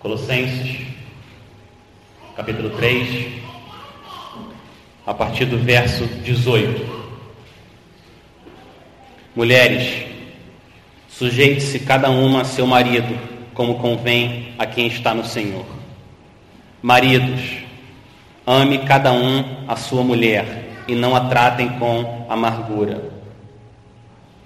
Colossenses, 0.00 0.86
capítulo 2.36 2.70
3, 2.70 3.32
a 5.04 5.12
partir 5.12 5.44
do 5.46 5.58
verso 5.58 6.06
18. 6.22 6.86
Mulheres, 9.34 10.04
sujeite-se 11.08 11.80
cada 11.80 12.10
uma 12.10 12.42
a 12.42 12.44
seu 12.44 12.64
marido, 12.64 13.18
como 13.52 13.80
convém 13.80 14.54
a 14.56 14.64
quem 14.66 14.86
está 14.86 15.12
no 15.12 15.24
Senhor. 15.24 15.66
Maridos, 16.80 17.40
ame 18.46 18.78
cada 18.78 19.12
um 19.12 19.64
a 19.66 19.74
sua 19.74 20.04
mulher 20.04 20.76
e 20.86 20.94
não 20.94 21.16
a 21.16 21.22
tratem 21.22 21.70
com 21.70 22.24
amargura. 22.28 23.02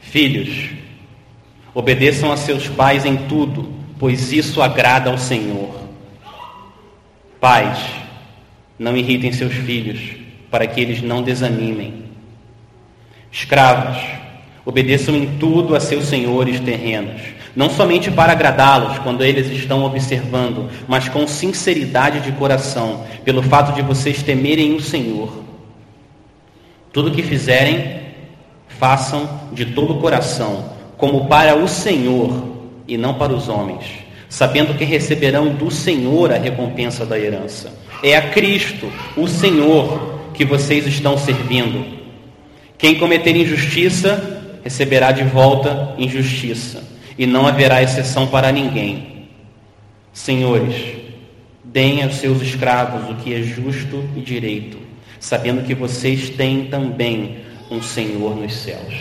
Filhos, 0.00 0.70
obedeçam 1.74 2.32
a 2.32 2.38
seus 2.38 2.68
pais 2.68 3.04
em 3.04 3.18
tudo 3.28 3.81
pois 4.02 4.32
isso 4.32 4.60
agrada 4.60 5.10
ao 5.10 5.16
Senhor. 5.16 5.70
Pais, 7.40 7.78
não 8.76 8.96
irritem 8.96 9.30
seus 9.30 9.54
filhos, 9.54 10.16
para 10.50 10.66
que 10.66 10.80
eles 10.80 11.00
não 11.00 11.22
desanimem. 11.22 12.06
Escravos, 13.30 14.02
obedeçam 14.66 15.14
em 15.14 15.38
tudo 15.38 15.76
a 15.76 15.78
seus 15.78 16.06
senhores 16.06 16.58
terrenos, 16.58 17.22
não 17.54 17.70
somente 17.70 18.10
para 18.10 18.32
agradá-los 18.32 18.98
quando 18.98 19.22
eles 19.22 19.46
estão 19.52 19.84
observando, 19.84 20.68
mas 20.88 21.08
com 21.08 21.24
sinceridade 21.24 22.22
de 22.22 22.32
coração, 22.32 23.04
pelo 23.24 23.40
fato 23.40 23.72
de 23.72 23.82
vocês 23.82 24.20
temerem 24.20 24.74
o 24.74 24.80
Senhor. 24.80 25.44
Tudo 26.92 27.08
o 27.08 27.12
que 27.12 27.22
fizerem, 27.22 28.00
façam 28.66 29.30
de 29.52 29.66
todo 29.66 29.92
o 29.92 30.00
coração, 30.00 30.72
como 30.98 31.28
para 31.28 31.54
o 31.54 31.68
Senhor 31.68 32.50
e 32.92 32.98
não 32.98 33.14
para 33.14 33.32
os 33.32 33.48
homens, 33.48 33.86
sabendo 34.28 34.74
que 34.74 34.84
receberão 34.84 35.54
do 35.54 35.70
Senhor 35.70 36.30
a 36.30 36.36
recompensa 36.36 37.06
da 37.06 37.18
herança. 37.18 37.72
É 38.02 38.14
a 38.14 38.28
Cristo, 38.30 38.92
o 39.16 39.26
Senhor, 39.26 40.20
que 40.34 40.44
vocês 40.44 40.86
estão 40.86 41.16
servindo. 41.16 41.86
Quem 42.76 42.96
cometer 42.96 43.34
injustiça 43.34 44.60
receberá 44.62 45.10
de 45.10 45.24
volta 45.24 45.94
injustiça, 45.96 46.84
e 47.16 47.24
não 47.24 47.46
haverá 47.46 47.82
exceção 47.82 48.26
para 48.26 48.52
ninguém. 48.52 49.28
Senhores, 50.12 50.76
deem 51.64 52.02
aos 52.02 52.16
seus 52.16 52.42
escravos 52.42 53.10
o 53.10 53.14
que 53.22 53.32
é 53.32 53.40
justo 53.40 54.04
e 54.14 54.20
direito, 54.20 54.76
sabendo 55.18 55.64
que 55.64 55.74
vocês 55.74 56.28
têm 56.28 56.66
também 56.66 57.38
um 57.70 57.80
Senhor 57.80 58.36
nos 58.36 58.54
céus. 58.54 58.94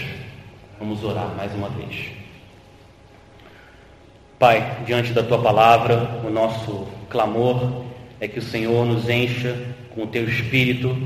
Vamos 0.80 1.04
orar 1.04 1.36
mais 1.36 1.54
uma 1.54 1.68
vez. 1.68 2.21
Pai, 4.42 4.82
diante 4.88 5.14
da 5.14 5.22
tua 5.22 5.40
palavra, 5.40 6.20
o 6.26 6.32
nosso 6.32 6.88
clamor 7.12 7.86
é 8.20 8.28
que 8.28 8.40
o 8.40 8.42
Senhor 8.42 8.88
nos 8.88 9.08
encha 9.08 9.56
com 9.94 10.06
o 10.06 10.08
teu 10.08 10.28
espírito, 10.28 10.98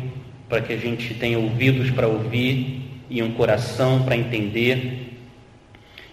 para 0.47 0.61
que 0.61 0.71
a 0.71 0.77
gente 0.77 1.13
tenha 1.15 1.37
ouvidos 1.37 1.91
para 1.91 2.07
ouvir 2.07 3.03
e 3.09 3.21
um 3.21 3.33
coração 3.33 4.03
para 4.03 4.15
entender, 4.15 5.17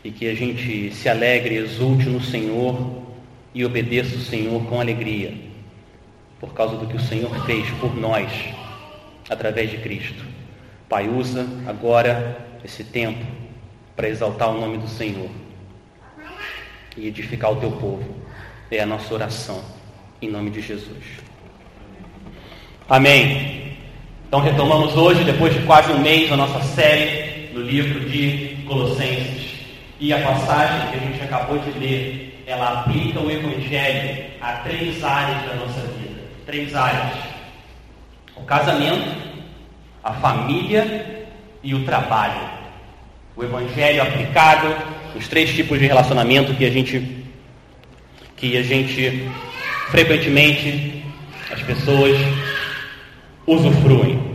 e 0.03 0.11
que 0.11 0.29
a 0.29 0.35
gente 0.35 0.93
se 0.93 1.09
alegre, 1.09 1.55
exulte 1.55 2.09
no 2.09 2.21
Senhor 2.21 3.05
e 3.55 3.65
obedeça 3.65 4.17
o 4.17 4.21
Senhor 4.21 4.61
com 4.65 4.81
alegria, 4.81 5.33
por 6.41 6.53
causa 6.53 6.75
do 6.75 6.89
que 6.89 6.97
o 6.97 7.01
Senhor 7.01 7.47
fez 7.47 7.71
por 7.79 7.97
nós, 7.97 8.33
através 9.31 9.71
de 9.71 9.77
Cristo. 9.77 10.25
Pai, 10.89 11.09
usa 11.09 11.47
agora 11.69 12.37
esse 12.65 12.83
tempo 12.83 13.25
para 13.95 14.09
exaltar 14.09 14.51
o 14.51 14.61
nome 14.61 14.79
do 14.79 14.89
Senhor 14.89 15.31
e 16.97 17.09
edificar 17.09 17.53
o 17.53 17.57
teu 17.57 17.71
povo. 17.73 18.05
É 18.71 18.81
a 18.81 18.87
nossa 18.87 19.13
oração, 19.13 19.63
em 20.21 20.31
nome 20.31 20.51
de 20.51 20.61
Jesus. 20.61 21.05
Amém. 22.89 23.77
Então 24.27 24.41
retomamos 24.41 24.97
hoje, 24.97 25.25
depois 25.25 25.55
de 25.55 25.61
quase 25.67 25.93
um 25.93 25.99
mês, 25.99 26.33
a 26.33 26.37
nossa 26.37 26.61
série 26.63 27.53
no 27.53 27.61
livro 27.61 28.01
de 28.09 28.65
Colossenses. 28.67 29.53
E 30.01 30.13
a 30.13 30.23
passagem 30.23 30.91
que 30.91 30.97
a 30.97 31.01
gente 31.01 31.23
acabou 31.23 31.59
de 31.59 31.71
ler, 31.79 32.43
ela 32.47 32.81
aplica 32.81 33.21
o 33.21 33.31
Evangelho 33.31 34.25
a 34.41 34.53
três 34.65 35.05
áreas 35.05 35.47
da 35.47 35.55
nossa 35.55 35.81
vida. 35.81 36.21
Três 36.47 36.75
áreas. 36.75 37.19
O 38.35 38.43
casamento, 38.43 39.15
a 40.03 40.13
família 40.15 41.29
e 41.63 41.75
o 41.75 41.85
trabalho. 41.85 42.49
O 43.37 43.45
Evangelho 43.45 44.03
aplicado 44.03 44.75
os 45.15 45.29
três 45.29 45.51
tipos 45.55 45.79
de 45.79 45.87
relacionamento 45.87 46.55
que 46.55 46.65
a 46.65 46.71
gente 46.71 47.23
que 48.37 48.57
a 48.57 48.63
gente 48.63 49.29
frequentemente 49.91 51.05
as 51.53 51.63
pessoas 51.63 52.19
usufruem. 53.47 54.33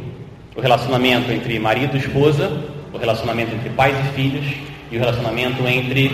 O 0.55 0.61
relacionamento 0.61 1.31
entre 1.31 1.59
marido 1.59 1.97
e 1.97 1.99
esposa, 1.99 2.63
o 2.93 2.97
relacionamento 2.97 3.53
entre 3.53 3.69
pais 3.71 3.95
e 4.05 4.13
filhos 4.13 4.45
e 4.91 4.95
o 4.95 4.99
relacionamento 4.99 5.67
entre 5.67 6.11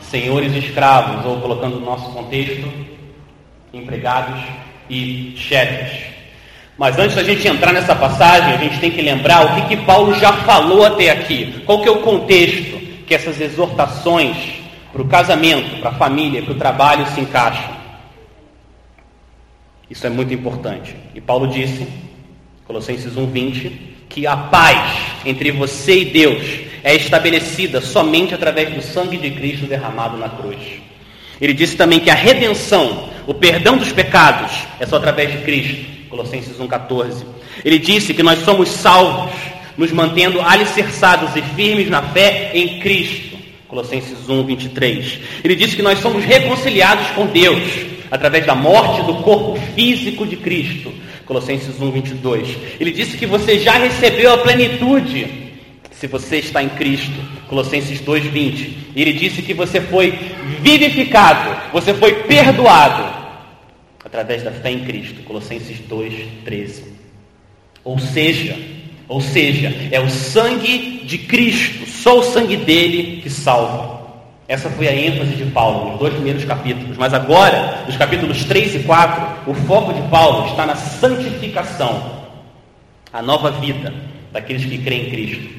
senhores 0.00 0.52
e 0.54 0.58
escravos, 0.58 1.24
ou 1.24 1.40
colocando 1.40 1.78
no 1.78 1.86
nosso 1.86 2.10
contexto, 2.12 2.70
empregados 3.72 4.40
e 4.88 5.34
chefes. 5.36 6.10
Mas 6.76 6.98
antes 6.98 7.14
da 7.14 7.22
gente 7.22 7.46
entrar 7.46 7.72
nessa 7.72 7.94
passagem, 7.94 8.54
a 8.54 8.56
gente 8.56 8.80
tem 8.80 8.90
que 8.90 9.02
lembrar 9.02 9.46
o 9.46 9.54
que, 9.54 9.76
que 9.76 9.84
Paulo 9.84 10.14
já 10.14 10.32
falou 10.32 10.84
até 10.84 11.10
aqui. 11.10 11.62
Qual 11.64 11.80
que 11.80 11.88
é 11.88 11.92
o 11.92 12.00
contexto? 12.00 12.69
Que 13.10 13.14
essas 13.16 13.40
exortações 13.40 14.36
para 14.92 15.02
o 15.02 15.08
casamento, 15.08 15.80
para 15.80 15.90
a 15.90 15.94
família, 15.94 16.42
para 16.42 16.52
o 16.52 16.56
trabalho 16.56 17.04
se 17.12 17.20
encaixam. 17.20 17.76
Isso 19.90 20.06
é 20.06 20.10
muito 20.10 20.32
importante. 20.32 20.94
E 21.12 21.20
Paulo 21.20 21.48
disse, 21.48 21.88
Colossenses 22.64 23.16
1:20, 23.16 23.72
que 24.08 24.28
a 24.28 24.36
paz 24.36 24.96
entre 25.26 25.50
você 25.50 26.02
e 26.02 26.04
Deus 26.04 26.60
é 26.84 26.94
estabelecida 26.94 27.80
somente 27.80 28.32
através 28.32 28.72
do 28.72 28.80
sangue 28.80 29.16
de 29.16 29.32
Cristo 29.32 29.66
derramado 29.66 30.16
na 30.16 30.28
cruz. 30.28 30.60
Ele 31.40 31.52
disse 31.52 31.76
também 31.76 31.98
que 31.98 32.10
a 32.10 32.14
redenção, 32.14 33.08
o 33.26 33.34
perdão 33.34 33.76
dos 33.76 33.90
pecados, 33.90 34.52
é 34.78 34.86
só 34.86 34.98
através 34.98 35.32
de 35.32 35.38
Cristo. 35.38 35.84
Colossenses 36.08 36.56
1,14. 36.58 37.24
Ele 37.64 37.80
disse 37.80 38.14
que 38.14 38.22
nós 38.22 38.38
somos 38.44 38.68
salvos 38.68 39.32
nos 39.80 39.92
mantendo 39.92 40.42
alicerçados 40.42 41.34
e 41.34 41.40
firmes 41.40 41.88
na 41.88 42.02
fé 42.02 42.50
em 42.52 42.80
Cristo. 42.80 43.38
Colossenses 43.66 44.28
1, 44.28 44.44
23. 44.44 45.18
Ele 45.42 45.54
diz 45.54 45.74
que 45.74 45.80
nós 45.80 46.00
somos 46.00 46.22
reconciliados 46.22 47.06
com 47.12 47.24
Deus 47.24 47.62
através 48.10 48.44
da 48.44 48.54
morte 48.54 49.02
do 49.06 49.22
corpo 49.22 49.58
físico 49.74 50.26
de 50.26 50.36
Cristo. 50.36 50.92
Colossenses 51.24 51.80
1, 51.80 51.90
22. 51.92 52.48
Ele 52.78 52.90
disse 52.90 53.16
que 53.16 53.24
você 53.24 53.58
já 53.58 53.78
recebeu 53.78 54.34
a 54.34 54.38
plenitude 54.38 55.50
se 55.92 56.06
você 56.06 56.36
está 56.36 56.62
em 56.62 56.68
Cristo. 56.68 57.18
Colossenses 57.48 58.02
2, 58.02 58.24
20. 58.24 58.92
Ele 58.94 59.14
disse 59.14 59.40
que 59.40 59.54
você 59.54 59.80
foi 59.80 60.10
vivificado, 60.60 61.72
você 61.72 61.94
foi 61.94 62.24
perdoado 62.24 63.18
através 64.04 64.42
da 64.42 64.50
fé 64.50 64.72
em 64.72 64.80
Cristo. 64.80 65.22
Colossenses 65.22 65.78
2, 65.88 66.14
13. 66.44 66.84
Ou 67.82 67.98
seja, 67.98 68.58
ou 69.10 69.20
seja, 69.20 69.74
é 69.90 69.98
o 69.98 70.08
sangue 70.08 71.02
de 71.04 71.18
Cristo, 71.18 71.84
só 71.84 72.20
o 72.20 72.22
sangue 72.22 72.56
dele 72.56 73.20
que 73.20 73.28
salva. 73.28 74.02
Essa 74.46 74.70
foi 74.70 74.86
a 74.86 74.94
ênfase 74.94 75.34
de 75.34 75.46
Paulo 75.46 75.90
nos 75.90 75.98
dois 75.98 76.14
primeiros 76.14 76.44
capítulos. 76.44 76.96
Mas 76.96 77.12
agora, 77.12 77.82
nos 77.88 77.96
capítulos 77.96 78.44
3 78.44 78.76
e 78.76 78.78
4, 78.84 79.50
o 79.50 79.54
foco 79.66 79.92
de 79.92 80.00
Paulo 80.02 80.46
está 80.46 80.64
na 80.64 80.76
santificação, 80.76 82.20
a 83.12 83.20
nova 83.20 83.50
vida 83.50 83.92
daqueles 84.30 84.64
que 84.64 84.78
creem 84.78 85.08
em 85.08 85.10
Cristo. 85.10 85.50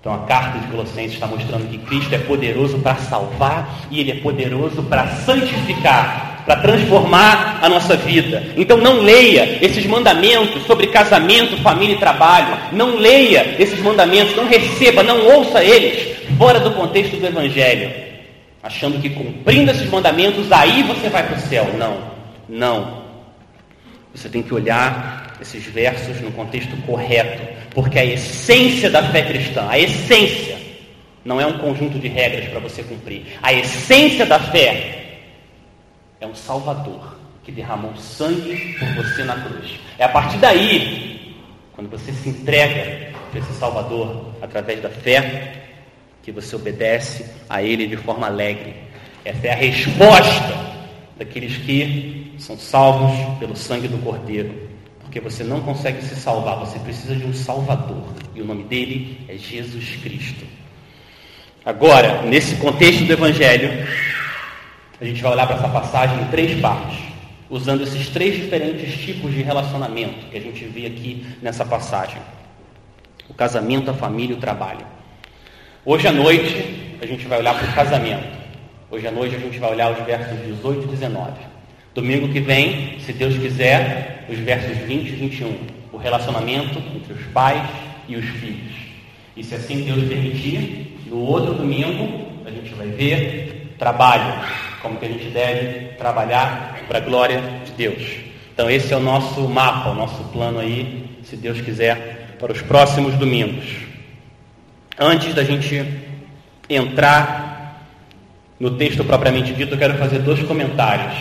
Então 0.00 0.14
a 0.14 0.20
carta 0.20 0.60
de 0.60 0.66
Colossenses 0.68 1.12
está 1.12 1.26
mostrando 1.26 1.68
que 1.68 1.76
Cristo 1.76 2.14
é 2.14 2.18
poderoso 2.20 2.78
para 2.78 2.94
salvar 2.96 3.86
e 3.90 4.00
Ele 4.00 4.12
é 4.12 4.16
poderoso 4.16 4.82
para 4.84 5.06
santificar 5.08 6.29
para 6.44 6.56
transformar 6.56 7.58
a 7.62 7.68
nossa 7.68 7.96
vida. 7.96 8.42
Então 8.56 8.76
não 8.76 9.00
leia 9.00 9.58
esses 9.64 9.86
mandamentos 9.86 10.64
sobre 10.66 10.88
casamento, 10.88 11.56
família 11.58 11.94
e 11.94 11.98
trabalho. 11.98 12.58
Não 12.72 12.96
leia 12.96 13.56
esses 13.58 13.80
mandamentos, 13.80 14.34
não 14.36 14.46
receba, 14.46 15.02
não 15.02 15.26
ouça 15.26 15.62
eles 15.62 16.16
fora 16.36 16.60
do 16.60 16.70
contexto 16.72 17.16
do 17.16 17.26
Evangelho, 17.26 17.92
achando 18.62 18.98
que 18.98 19.10
cumprindo 19.10 19.70
esses 19.70 19.88
mandamentos 19.90 20.50
aí 20.50 20.82
você 20.82 21.08
vai 21.08 21.26
para 21.26 21.36
o 21.36 21.40
céu. 21.40 21.66
Não, 21.78 21.98
não. 22.48 23.00
Você 24.14 24.28
tem 24.28 24.42
que 24.42 24.52
olhar 24.52 25.36
esses 25.40 25.64
versos 25.66 26.20
no 26.20 26.32
contexto 26.32 26.76
correto, 26.86 27.42
porque 27.74 27.98
a 27.98 28.04
essência 28.04 28.90
da 28.90 29.02
fé 29.02 29.22
cristã, 29.22 29.66
a 29.68 29.78
essência, 29.78 30.56
não 31.24 31.40
é 31.40 31.46
um 31.46 31.58
conjunto 31.58 31.98
de 31.98 32.08
regras 32.08 32.48
para 32.48 32.60
você 32.60 32.82
cumprir. 32.82 33.22
A 33.42 33.52
essência 33.52 34.26
da 34.26 34.38
fé 34.38 34.99
é 36.20 36.26
um 36.26 36.34
Salvador 36.34 37.16
que 37.42 37.50
derramou 37.50 37.96
sangue 37.96 38.76
por 38.78 38.88
você 38.94 39.24
na 39.24 39.40
cruz. 39.40 39.80
É 39.98 40.04
a 40.04 40.08
partir 40.08 40.36
daí, 40.38 41.34
quando 41.72 41.88
você 41.90 42.12
se 42.12 42.28
entrega 42.28 43.12
para 43.30 43.40
esse 43.40 43.52
Salvador 43.54 44.34
através 44.42 44.82
da 44.82 44.90
fé, 44.90 45.68
que 46.22 46.30
você 46.30 46.54
obedece 46.54 47.24
a 47.48 47.62
Ele 47.62 47.86
de 47.86 47.96
forma 47.96 48.26
alegre. 48.26 48.74
Essa 49.24 49.46
é 49.46 49.52
a 49.52 49.56
resposta 49.56 50.70
daqueles 51.16 51.56
que 51.58 52.34
são 52.38 52.58
salvos 52.58 53.38
pelo 53.38 53.56
sangue 53.56 53.88
do 53.88 53.98
Cordeiro. 53.98 54.68
Porque 55.00 55.20
você 55.20 55.42
não 55.42 55.60
consegue 55.60 56.02
se 56.02 56.14
salvar, 56.14 56.58
você 56.58 56.78
precisa 56.78 57.16
de 57.16 57.24
um 57.24 57.32
Salvador. 57.32 58.04
E 58.34 58.42
o 58.42 58.44
nome 58.44 58.64
dele 58.64 59.18
é 59.28 59.36
Jesus 59.36 59.96
Cristo. 60.02 60.44
Agora, 61.64 62.22
nesse 62.22 62.56
contexto 62.56 63.04
do 63.04 63.12
Evangelho, 63.12 63.86
a 65.00 65.04
gente 65.04 65.22
vai 65.22 65.32
olhar 65.32 65.46
para 65.46 65.56
essa 65.56 65.68
passagem 65.68 66.20
em 66.20 66.26
três 66.26 66.60
partes, 66.60 66.98
usando 67.48 67.82
esses 67.82 68.08
três 68.10 68.36
diferentes 68.36 68.94
tipos 69.02 69.32
de 69.32 69.42
relacionamento 69.42 70.26
que 70.30 70.36
a 70.36 70.40
gente 70.40 70.64
vê 70.66 70.86
aqui 70.86 71.26
nessa 71.40 71.64
passagem: 71.64 72.20
o 73.28 73.32
casamento, 73.32 73.90
a 73.90 73.94
família 73.94 74.34
e 74.34 74.36
o 74.36 74.40
trabalho. 74.40 74.84
Hoje 75.86 76.06
à 76.06 76.12
noite, 76.12 76.98
a 77.00 77.06
gente 77.06 77.26
vai 77.26 77.38
olhar 77.38 77.58
para 77.58 77.66
o 77.66 77.72
casamento. 77.72 78.38
Hoje 78.90 79.06
à 79.06 79.10
noite, 79.10 79.36
a 79.36 79.38
gente 79.38 79.58
vai 79.58 79.70
olhar 79.70 79.90
os 79.90 80.04
versos 80.04 80.38
18 80.44 80.84
e 80.84 80.88
19. 80.88 81.32
Domingo 81.94 82.28
que 82.28 82.40
vem, 82.40 82.98
se 83.00 83.12
Deus 83.12 83.38
quiser, 83.38 84.26
os 84.28 84.38
versos 84.38 84.76
20 84.76 85.08
e 85.08 85.12
21. 85.12 85.58
O 85.92 85.96
relacionamento 85.96 86.78
entre 86.94 87.14
os 87.14 87.22
pais 87.32 87.68
e 88.06 88.16
os 88.16 88.24
filhos. 88.24 88.74
E 89.34 89.42
se 89.42 89.54
assim 89.54 89.82
Deus 89.82 90.06
permitir, 90.06 90.98
no 91.06 91.20
outro 91.20 91.54
domingo, 91.54 92.26
a 92.44 92.50
gente 92.50 92.74
vai 92.74 92.88
ver 92.88 93.59
trabalho, 93.80 94.44
como 94.82 94.98
que 94.98 95.06
a 95.06 95.08
gente 95.08 95.30
deve 95.30 95.94
trabalhar 95.96 96.78
para 96.86 96.98
a 96.98 97.00
glória 97.00 97.42
de 97.64 97.72
Deus. 97.72 98.02
Então 98.52 98.70
esse 98.70 98.92
é 98.92 98.96
o 98.96 99.00
nosso 99.00 99.40
mapa, 99.48 99.88
o 99.88 99.94
nosso 99.94 100.22
plano 100.24 100.60
aí, 100.60 101.18
se 101.24 101.34
Deus 101.34 101.60
quiser, 101.62 102.36
para 102.38 102.52
os 102.52 102.60
próximos 102.60 103.14
domingos. 103.14 103.64
Antes 104.98 105.34
da 105.34 105.42
gente 105.42 105.82
entrar 106.68 107.86
no 108.60 108.72
texto 108.72 109.02
propriamente 109.02 109.54
dito, 109.54 109.74
eu 109.74 109.78
quero 109.78 109.96
fazer 109.96 110.18
dois 110.18 110.42
comentários 110.42 111.14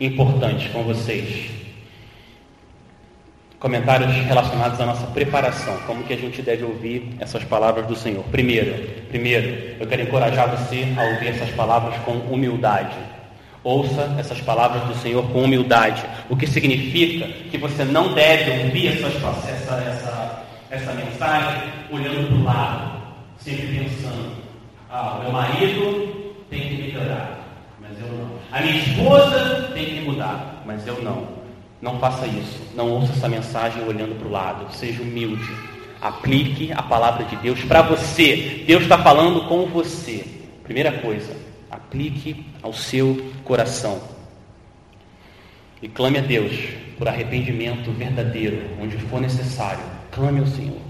importantes 0.00 0.68
com 0.72 0.82
vocês. 0.82 1.48
Comentários 3.58 4.12
relacionados 4.12 4.78
à 4.78 4.84
nossa 4.84 5.06
preparação, 5.06 5.78
como 5.86 6.04
que 6.04 6.12
a 6.12 6.16
gente 6.16 6.42
deve 6.42 6.62
ouvir 6.62 7.16
essas 7.18 7.42
palavras 7.42 7.86
do 7.86 7.96
Senhor. 7.96 8.22
Primeiro, 8.24 8.86
primeiro, 9.08 9.76
eu 9.80 9.86
quero 9.86 10.02
encorajar 10.02 10.50
você 10.50 10.86
a 10.94 11.04
ouvir 11.04 11.28
essas 11.28 11.48
palavras 11.50 11.96
com 12.00 12.12
humildade. 12.12 12.94
Ouça 13.64 14.14
essas 14.18 14.40
palavras 14.42 14.82
do 14.84 14.94
Senhor 14.96 15.26
com 15.30 15.42
humildade, 15.42 16.04
o 16.28 16.36
que 16.36 16.46
significa 16.46 17.26
que 17.50 17.56
você 17.56 17.82
não 17.82 18.12
deve 18.12 18.64
ouvir 18.64 18.88
essas, 18.88 19.14
essa, 19.14 19.74
essa, 19.74 20.44
essa 20.70 20.92
mensagem 20.92 21.62
olhando 21.90 22.28
para 22.28 22.36
o 22.36 22.44
lado, 22.44 23.02
sempre 23.38 23.66
pensando: 23.68 24.32
ah, 24.90 25.18
meu 25.22 25.32
marido 25.32 26.44
tem 26.50 26.60
que 26.60 26.74
melhorar, 26.74 27.40
mas 27.80 27.98
eu 27.98 28.06
não. 28.06 28.36
A 28.52 28.60
minha 28.60 28.76
esposa 28.76 29.70
tem 29.74 29.86
que 29.86 30.00
mudar, 30.02 30.62
mas 30.66 30.86
eu 30.86 31.02
não. 31.02 31.35
Não 31.80 31.98
faça 31.98 32.26
isso. 32.26 32.60
Não 32.74 32.90
ouça 32.90 33.12
essa 33.12 33.28
mensagem 33.28 33.82
olhando 33.84 34.18
para 34.18 34.28
o 34.28 34.30
lado. 34.30 34.74
Seja 34.74 35.02
humilde. 35.02 35.50
Aplique 36.00 36.72
a 36.72 36.82
palavra 36.82 37.24
de 37.24 37.36
Deus 37.36 37.62
para 37.64 37.82
você. 37.82 38.64
Deus 38.66 38.82
está 38.82 38.98
falando 38.98 39.48
com 39.48 39.66
você. 39.66 40.24
Primeira 40.62 40.92
coisa, 40.92 41.36
aplique 41.70 42.44
ao 42.62 42.72
seu 42.72 43.32
coração. 43.44 44.00
E 45.80 45.88
clame 45.88 46.18
a 46.18 46.22
Deus 46.22 46.52
por 46.98 47.06
arrependimento 47.06 47.92
verdadeiro, 47.92 48.62
onde 48.80 48.96
for 48.96 49.20
necessário. 49.20 49.84
Clame 50.10 50.40
ao 50.40 50.46
Senhor. 50.46 50.80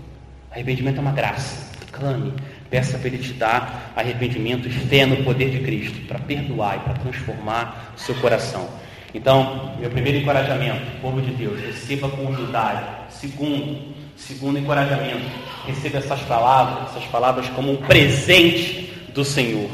Arrependimento 0.51 0.99
é 0.99 1.01
uma 1.01 1.13
graça. 1.13 1.71
Clame. 1.93 2.33
Peça 2.71 2.99
para 2.99 3.09
Ele 3.09 3.19
te 3.19 3.33
dar 3.33 3.93
arrependimento 3.95 4.67
e 4.67 4.71
fé 4.71 5.07
no 5.07 5.23
poder 5.25 5.51
de 5.51 5.61
Cristo, 5.61 6.07
para 6.07 6.19
perdoar 6.19 6.77
e 6.77 6.81
para 6.81 6.95
transformar 6.95 7.93
o 7.97 8.01
seu 8.01 8.15
coração. 8.17 8.69
Então, 9.17 9.73
meu 9.81 9.89
primeiro 9.89 10.19
encorajamento, 10.19 10.83
povo 11.01 11.23
de 11.23 11.31
Deus, 11.31 11.59
receba 11.59 12.07
com 12.07 12.25
humildade. 12.25 12.85
Segundo, 13.09 13.79
segundo 14.15 14.59
encorajamento, 14.59 15.25
receba 15.67 15.97
essas 15.97 16.21
palavras, 16.21 16.91
essas 16.91 17.05
palavras 17.07 17.49
como 17.49 17.73
um 17.73 17.77
presente 17.77 18.93
do 19.15 19.25
Senhor. 19.25 19.71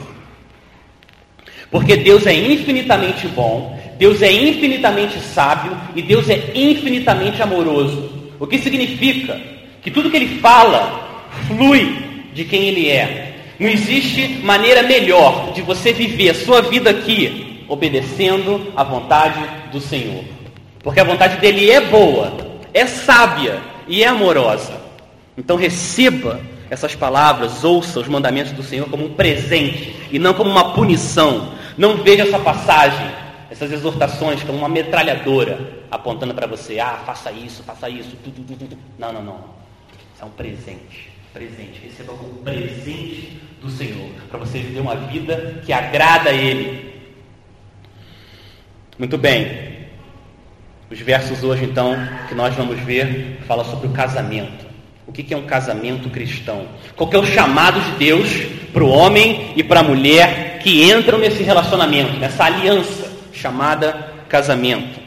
Porque 1.72 1.96
Deus 1.96 2.24
é 2.24 2.32
infinitamente 2.32 3.26
bom, 3.26 3.76
Deus 3.98 4.22
é 4.22 4.30
infinitamente 4.30 5.18
sábio 5.18 5.76
e 5.96 6.02
Deus 6.02 6.28
é 6.28 6.52
infinitamente 6.54 7.42
amoroso. 7.42 8.30
O 8.38 8.46
que 8.46 8.58
significa 8.58 9.40
que 9.82 9.90
tudo 9.90 10.08
que 10.08 10.18
Ele 10.18 10.38
fala 10.38 11.26
flui 11.48 12.30
de 12.32 12.44
quem 12.44 12.68
Ele 12.68 12.88
é. 12.88 13.38
Não 13.58 13.68
existe 13.68 14.38
maneira 14.44 14.84
melhor 14.84 15.52
de 15.52 15.62
você 15.62 15.92
viver 15.92 16.30
a 16.30 16.34
sua 16.34 16.62
vida 16.62 16.90
aqui 16.90 17.51
obedecendo 17.72 18.70
à 18.76 18.84
vontade 18.84 19.40
do 19.72 19.80
Senhor. 19.80 20.22
Porque 20.82 21.00
a 21.00 21.04
vontade 21.04 21.38
dele 21.38 21.70
é 21.70 21.80
boa, 21.80 22.30
é 22.74 22.84
sábia 22.84 23.62
e 23.88 24.04
é 24.04 24.08
amorosa. 24.08 24.78
Então 25.38 25.56
receba 25.56 26.38
essas 26.68 26.94
palavras, 26.94 27.64
ouça 27.64 27.98
os 27.98 28.08
mandamentos 28.08 28.52
do 28.52 28.62
Senhor 28.62 28.90
como 28.90 29.06
um 29.06 29.14
presente 29.14 29.96
e 30.10 30.18
não 30.18 30.34
como 30.34 30.50
uma 30.50 30.74
punição. 30.74 31.54
Não 31.78 31.96
veja 31.96 32.24
essa 32.24 32.38
passagem, 32.38 33.10
essas 33.50 33.72
exortações 33.72 34.42
como 34.42 34.58
uma 34.58 34.68
metralhadora 34.68 35.58
apontando 35.90 36.34
para 36.34 36.46
você: 36.46 36.78
ah, 36.78 37.00
faça 37.06 37.32
isso, 37.32 37.62
faça 37.62 37.88
isso. 37.88 38.14
Não, 38.98 39.14
não, 39.14 39.22
não. 39.22 39.38
Isso 40.14 40.22
é 40.22 40.24
um 40.26 40.30
presente 40.30 41.10
presente. 41.32 41.80
Receba 41.82 42.12
como 42.12 42.34
presente 42.34 43.40
do 43.62 43.70
Senhor, 43.70 44.10
para 44.28 44.38
você 44.38 44.58
viver 44.58 44.80
uma 44.80 44.96
vida 44.96 45.62
que 45.64 45.72
agrada 45.72 46.28
a 46.28 46.34
Ele. 46.34 46.91
Muito 48.98 49.16
bem. 49.16 49.72
Os 50.90 51.00
versos 51.00 51.42
hoje, 51.42 51.64
então, 51.64 51.96
que 52.28 52.34
nós 52.34 52.54
vamos 52.54 52.78
ver, 52.80 53.38
fala 53.46 53.64
sobre 53.64 53.86
o 53.86 53.90
casamento. 53.90 54.66
O 55.06 55.12
que 55.12 55.32
é 55.32 55.36
um 55.36 55.46
casamento 55.46 56.10
cristão? 56.10 56.68
Qual 56.94 57.10
é 57.12 57.18
o 57.18 57.24
chamado 57.24 57.80
de 57.80 57.92
Deus 57.92 58.28
para 58.72 58.84
o 58.84 58.88
homem 58.90 59.52
e 59.56 59.62
para 59.62 59.80
a 59.80 59.82
mulher 59.82 60.58
que 60.62 60.84
entram 60.84 61.18
nesse 61.18 61.42
relacionamento, 61.42 62.18
nessa 62.18 62.44
aliança 62.44 63.10
chamada 63.32 64.12
casamento? 64.28 65.00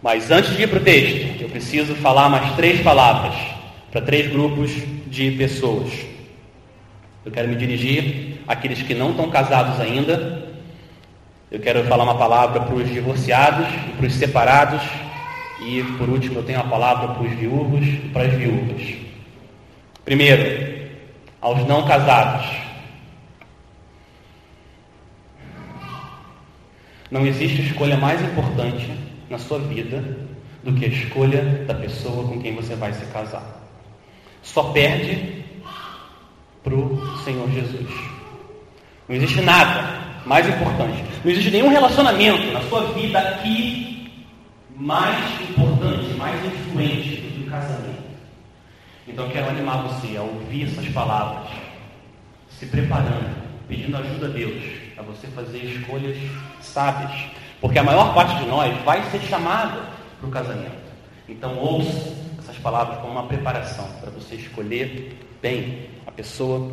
Mas 0.00 0.30
antes 0.30 0.56
de 0.56 0.62
ir 0.62 0.68
para 0.68 0.78
o 0.78 0.82
texto, 0.82 1.42
eu 1.42 1.48
preciso 1.48 1.94
falar 1.96 2.28
mais 2.28 2.54
três 2.54 2.80
palavras 2.80 3.34
para 3.90 4.00
três 4.00 4.30
grupos 4.30 4.70
de 5.08 5.32
pessoas. 5.32 5.90
Eu 7.24 7.32
quero 7.32 7.48
me 7.48 7.56
dirigir 7.56 8.40
àqueles 8.46 8.80
que 8.80 8.94
não 8.94 9.10
estão 9.10 9.28
casados 9.28 9.78
ainda. 9.80 10.49
Eu 11.50 11.58
quero 11.58 11.82
falar 11.84 12.04
uma 12.04 12.16
palavra 12.16 12.60
para 12.60 12.74
os 12.76 12.88
divorciados 12.88 13.66
e 13.88 13.96
para 13.96 14.06
os 14.06 14.14
separados. 14.14 14.82
E 15.60 15.82
por 15.98 16.08
último, 16.08 16.38
eu 16.38 16.44
tenho 16.44 16.60
uma 16.60 16.70
palavra 16.70 17.08
para 17.08 17.22
os 17.24 17.32
viúvos 17.32 17.84
e 17.84 18.08
para 18.12 18.22
as 18.22 18.32
viúvas. 18.34 18.94
Primeiro, 20.04 20.88
aos 21.40 21.66
não 21.66 21.84
casados. 21.88 22.46
Não 27.10 27.26
existe 27.26 27.62
escolha 27.62 27.96
mais 27.96 28.22
importante 28.22 28.88
na 29.28 29.38
sua 29.38 29.58
vida 29.58 30.18
do 30.62 30.72
que 30.74 30.84
a 30.84 30.88
escolha 30.88 31.42
da 31.66 31.74
pessoa 31.74 32.28
com 32.28 32.40
quem 32.40 32.54
você 32.54 32.76
vai 32.76 32.92
se 32.92 33.04
casar. 33.06 33.60
Só 34.40 34.70
perde 34.70 35.44
para 36.62 36.74
o 36.74 37.18
Senhor 37.24 37.50
Jesus. 37.50 37.90
Não 39.08 39.16
existe 39.16 39.40
nada 39.40 39.99
mais 40.24 40.48
importante. 40.48 41.04
Não 41.24 41.30
existe 41.30 41.50
nenhum 41.50 41.68
relacionamento 41.68 42.52
na 42.52 42.60
sua 42.62 42.92
vida 42.92 43.18
aqui 43.18 43.90
mais 44.76 45.18
importante, 45.50 46.14
mais 46.16 46.44
influente 46.44 47.20
do 47.20 47.34
que 47.34 47.46
o 47.46 47.50
casamento. 47.50 48.02
Então 49.06 49.26
eu 49.26 49.30
quero 49.30 49.48
animar 49.48 49.82
você 49.82 50.16
a 50.16 50.22
ouvir 50.22 50.64
essas 50.64 50.88
palavras, 50.88 51.50
se 52.48 52.66
preparando, 52.66 53.36
pedindo 53.68 53.96
ajuda 53.96 54.26
a 54.26 54.30
Deus, 54.30 54.62
a 54.96 55.02
você 55.02 55.26
fazer 55.28 55.58
escolhas 55.58 56.16
sábias. 56.60 57.12
Porque 57.60 57.78
a 57.78 57.82
maior 57.82 58.14
parte 58.14 58.42
de 58.42 58.46
nós 58.46 58.74
vai 58.84 59.02
ser 59.10 59.20
chamada 59.20 59.82
para 60.18 60.28
o 60.28 60.30
casamento. 60.30 60.80
Então 61.28 61.56
ouça 61.58 62.14
essas 62.38 62.56
palavras 62.58 62.98
como 63.00 63.12
uma 63.12 63.26
preparação 63.26 63.86
para 64.00 64.10
você 64.10 64.36
escolher 64.36 65.16
bem 65.42 65.88
a 66.06 66.10
pessoa 66.10 66.72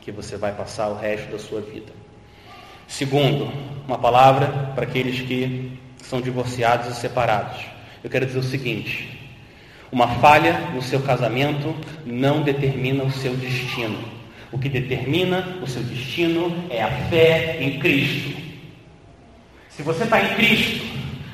que 0.00 0.10
você 0.10 0.36
vai 0.36 0.52
passar 0.52 0.88
o 0.88 0.96
resto 0.96 1.30
da 1.30 1.38
sua 1.38 1.60
vida. 1.60 1.99
Segundo, 2.90 3.48
uma 3.86 3.96
palavra 3.96 4.72
para 4.74 4.82
aqueles 4.82 5.20
que 5.20 5.78
são 6.02 6.20
divorciados 6.20 6.88
e 6.88 7.00
separados. 7.00 7.60
Eu 8.02 8.10
quero 8.10 8.26
dizer 8.26 8.40
o 8.40 8.42
seguinte: 8.42 9.16
uma 9.92 10.08
falha 10.16 10.58
no 10.74 10.82
seu 10.82 11.00
casamento 11.00 11.74
não 12.04 12.42
determina 12.42 13.04
o 13.04 13.10
seu 13.10 13.34
destino. 13.36 13.96
O 14.50 14.58
que 14.58 14.68
determina 14.68 15.60
o 15.62 15.68
seu 15.68 15.82
destino 15.84 16.52
é 16.68 16.82
a 16.82 16.90
fé 17.08 17.58
em 17.60 17.78
Cristo. 17.78 18.36
Se 19.68 19.82
você 19.82 20.02
está 20.02 20.20
em 20.20 20.34
Cristo, 20.34 20.84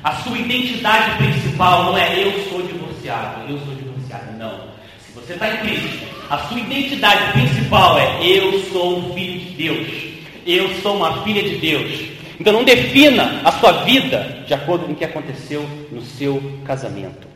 a 0.03 0.11
sua 0.17 0.37
identidade 0.37 1.17
principal 1.17 1.85
não 1.85 1.97
é 1.97 2.23
eu 2.23 2.31
sou 2.49 2.61
divorciado, 2.61 3.51
eu 3.51 3.59
sou 3.65 3.73
divorciado. 3.73 4.37
Não. 4.37 4.69
Se 4.99 5.11
você 5.11 5.33
está 5.33 5.55
em 5.55 5.57
Cristo, 5.57 6.05
a 6.29 6.37
sua 6.37 6.59
identidade 6.59 7.31
principal 7.33 7.97
é 7.97 8.23
eu 8.23 8.63
sou 8.71 9.11
filho 9.15 9.39
de 9.39 9.55
Deus. 9.55 10.06
Eu 10.47 10.73
sou 10.75 10.95
uma 10.95 11.23
filha 11.23 11.43
de 11.43 11.57
Deus. 11.57 12.09
Então 12.39 12.53
não 12.53 12.63
defina 12.63 13.41
a 13.43 13.51
sua 13.51 13.83
vida 13.83 14.45
de 14.47 14.53
acordo 14.53 14.85
com 14.85 14.93
o 14.93 14.95
que 14.95 15.03
aconteceu 15.03 15.67
no 15.91 16.01
seu 16.01 16.41
casamento. 16.63 17.27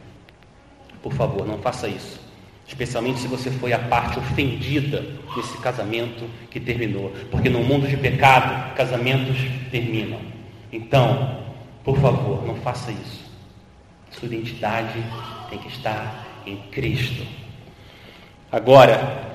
Por 1.03 1.11
favor, 1.11 1.45
não 1.45 1.57
faça 1.57 1.89
isso. 1.89 2.21
Especialmente 2.65 3.19
se 3.19 3.27
você 3.27 3.51
foi 3.51 3.73
a 3.73 3.79
parte 3.79 4.17
ofendida 4.17 5.05
desse 5.35 5.57
casamento 5.57 6.23
que 6.49 6.57
terminou. 6.57 7.11
Porque 7.29 7.49
no 7.49 7.59
mundo 7.61 7.85
de 7.85 7.97
pecado, 7.97 8.73
casamentos 8.75 9.35
terminam. 9.69 10.21
Então, 10.71 11.43
por 11.83 11.97
favor, 11.99 12.47
não 12.47 12.55
faça 12.55 12.93
isso. 12.93 13.29
Sua 14.11 14.25
identidade 14.25 15.03
tem 15.49 15.59
que 15.59 15.67
estar 15.67 16.43
em 16.45 16.55
Cristo. 16.71 17.27
Agora, 18.49 19.30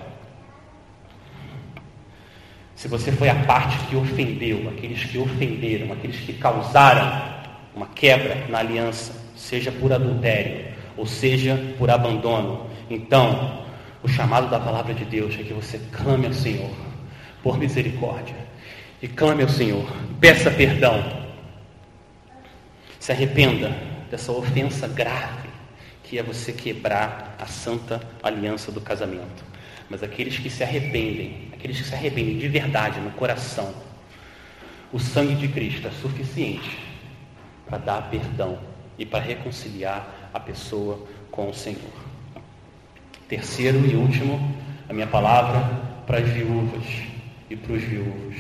se 2.77 2.89
você 2.89 3.11
foi 3.11 3.31
a 3.31 3.35
parte 3.35 3.79
que 3.87 3.97
ofendeu, 3.97 4.69
aqueles 4.69 5.03
que 5.03 5.17
ofenderam, 5.17 5.93
aqueles 5.93 6.21
que 6.21 6.35
causaram 6.35 7.35
uma 7.75 7.87
quebra 7.87 8.47
na 8.49 8.59
aliança, 8.59 9.15
seja 9.35 9.73
por 9.73 9.93
adultério 9.93 10.67
ou 10.97 11.07
seja 11.07 11.59
por 11.79 11.91
abandono, 11.91 12.67
então 12.89 13.65
o 14.03 14.09
chamado 14.09 14.49
da 14.49 14.61
palavra 14.61 14.95
de 14.95 15.05
Deus 15.07 15.35
é 15.35 15.43
que 15.43 15.55
você 15.55 15.81
clame 15.91 16.27
ao 16.27 16.33
Senhor 16.33 16.71
por 17.43 17.59
misericórdia 17.59 18.37
e 19.01 19.09
clame 19.09 19.43
ao 19.43 19.49
Senhor, 19.49 19.91
peça 20.21 20.51
perdão, 20.51 21.03
se 23.01 23.11
arrependa 23.11 23.75
dessa 24.11 24.33
ofensa 24.33 24.87
grave 24.87 25.47
que 26.03 26.19
é 26.19 26.23
você 26.23 26.53
quebrar 26.53 27.37
a 27.39 27.47
santa 27.47 28.01
aliança 28.23 28.71
do 28.71 28.81
casamento. 28.81 29.45
Mas 29.89 30.03
aqueles 30.03 30.39
que 30.39 30.51
se 30.51 30.63
arrependem, 30.63 31.49
aqueles 31.53 31.79
que 31.79 31.85
se 31.85 31.95
arrependem 31.95 32.39
de 32.39 32.49
verdade 32.49 33.01
no 33.01 33.11
coração, 33.13 33.73
o 34.93 34.99
sangue 34.99 35.35
de 35.35 35.49
Cristo 35.49 35.87
é 35.87 35.91
suficiente 35.91 36.79
para 37.67 37.79
dar 37.79 38.11
perdão 38.11 38.59
e 38.99 39.05
para 39.05 39.21
reconciliar 39.21 40.31
a 40.33 40.41
pessoa 40.41 41.07
com 41.31 41.51
o 41.51 41.55
Senhor. 41.55 41.93
Terceiro 43.29 43.85
e 43.87 43.95
último, 43.95 44.55
a 44.89 44.93
minha 44.93 45.07
palavra 45.07 45.61
para 46.07 46.19
as 46.19 46.29
viúvas 46.29 46.85
e 47.51 47.57
para 47.57 47.73
os 47.73 47.83
viúvos. 47.83 48.37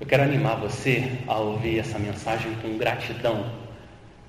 Eu 0.00 0.06
quero 0.06 0.22
animar 0.22 0.56
você 0.56 1.18
a 1.28 1.36
ouvir 1.36 1.78
essa 1.78 1.98
mensagem 1.98 2.52
com 2.62 2.76
gratidão 2.76 3.52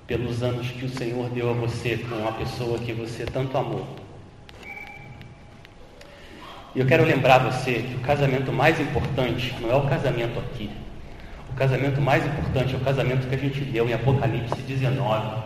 pelos 0.06 0.42
anos 0.42 0.70
que 0.70 0.84
o 0.84 0.88
Senhor 0.88 1.28
deu 1.30 1.50
a 1.50 1.52
você 1.52 1.96
com 1.96 2.28
a 2.28 2.32
pessoa 2.32 2.78
que 2.78 2.92
você 2.92 3.24
tanto 3.24 3.56
amou. 3.56 4.03
E 6.74 6.80
eu 6.80 6.86
quero 6.86 7.04
lembrar 7.04 7.38
você 7.38 7.74
que 7.74 7.94
o 7.94 8.00
casamento 8.00 8.52
mais 8.52 8.80
importante 8.80 9.54
não 9.60 9.70
é 9.70 9.76
o 9.76 9.82
casamento 9.82 10.40
aqui. 10.40 10.68
O 11.48 11.54
casamento 11.54 12.00
mais 12.00 12.26
importante 12.26 12.74
é 12.74 12.76
o 12.76 12.80
casamento 12.80 13.28
que 13.28 13.34
a 13.34 13.38
gente 13.38 13.60
deu 13.60 13.88
em 13.88 13.92
Apocalipse 13.92 14.60
19. 14.60 15.36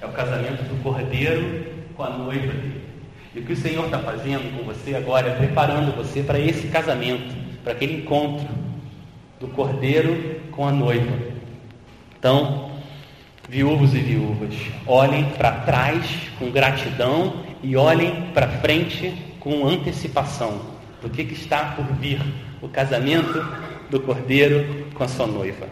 É 0.00 0.06
o 0.06 0.12
casamento 0.12 0.62
do 0.62 0.82
cordeiro 0.82 1.66
com 1.94 2.02
a 2.02 2.08
noiva 2.08 2.46
dele. 2.46 2.80
E 3.34 3.40
o 3.40 3.42
que 3.44 3.52
o 3.52 3.56
Senhor 3.56 3.84
está 3.84 3.98
fazendo 3.98 4.56
com 4.56 4.64
você 4.64 4.94
agora 4.94 5.28
é 5.28 5.34
preparando 5.34 5.94
você 5.94 6.22
para 6.22 6.38
esse 6.38 6.68
casamento, 6.68 7.34
para 7.62 7.72
aquele 7.72 7.98
encontro 7.98 8.48
do 9.38 9.48
cordeiro 9.48 10.40
com 10.50 10.66
a 10.66 10.72
noiva. 10.72 11.14
Então, 12.18 12.70
viúvos 13.46 13.94
e 13.94 13.98
viúvas, 13.98 14.54
olhem 14.86 15.26
para 15.36 15.52
trás 15.60 16.06
com 16.38 16.50
gratidão 16.50 17.44
e 17.62 17.76
olhem 17.76 18.30
para 18.32 18.48
frente 18.48 19.14
com 19.38 19.68
antecipação 19.68 20.69
do 21.02 21.10
que, 21.10 21.24
que 21.24 21.34
está 21.34 21.72
por 21.76 21.84
vir 21.96 22.20
o 22.60 22.68
casamento 22.68 23.44
do 23.88 24.00
cordeiro 24.00 24.86
com 24.94 25.04
a 25.04 25.08
sua 25.08 25.26
noiva. 25.26 25.68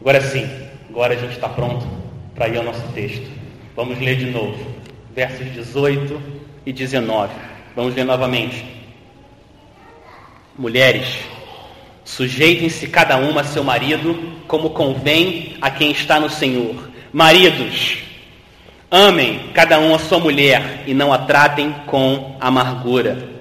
Agora 0.00 0.20
sim, 0.20 0.48
agora 0.88 1.14
a 1.14 1.16
gente 1.16 1.32
está 1.32 1.48
pronto 1.48 1.86
para 2.34 2.48
ir 2.48 2.56
ao 2.56 2.64
nosso 2.64 2.86
texto. 2.92 3.28
Vamos 3.76 3.98
ler 3.98 4.16
de 4.16 4.26
novo, 4.26 4.58
versos 5.14 5.52
18 5.52 6.20
e 6.66 6.72
19. 6.72 7.32
Vamos 7.74 7.94
ler 7.94 8.04
novamente. 8.04 8.64
Mulheres, 10.58 11.18
sujeitem-se 12.04 12.88
cada 12.88 13.16
uma 13.16 13.42
a 13.42 13.44
seu 13.44 13.64
marido, 13.64 14.42
como 14.46 14.70
convém 14.70 15.56
a 15.60 15.70
quem 15.70 15.90
está 15.90 16.18
no 16.18 16.28
Senhor. 16.28 16.90
Maridos, 17.12 17.98
amem 18.90 19.50
cada 19.54 19.78
um 19.78 19.94
a 19.94 19.98
sua 19.98 20.18
mulher 20.18 20.84
e 20.86 20.92
não 20.92 21.12
a 21.12 21.18
tratem 21.18 21.72
com 21.86 22.36
amargura. 22.40 23.39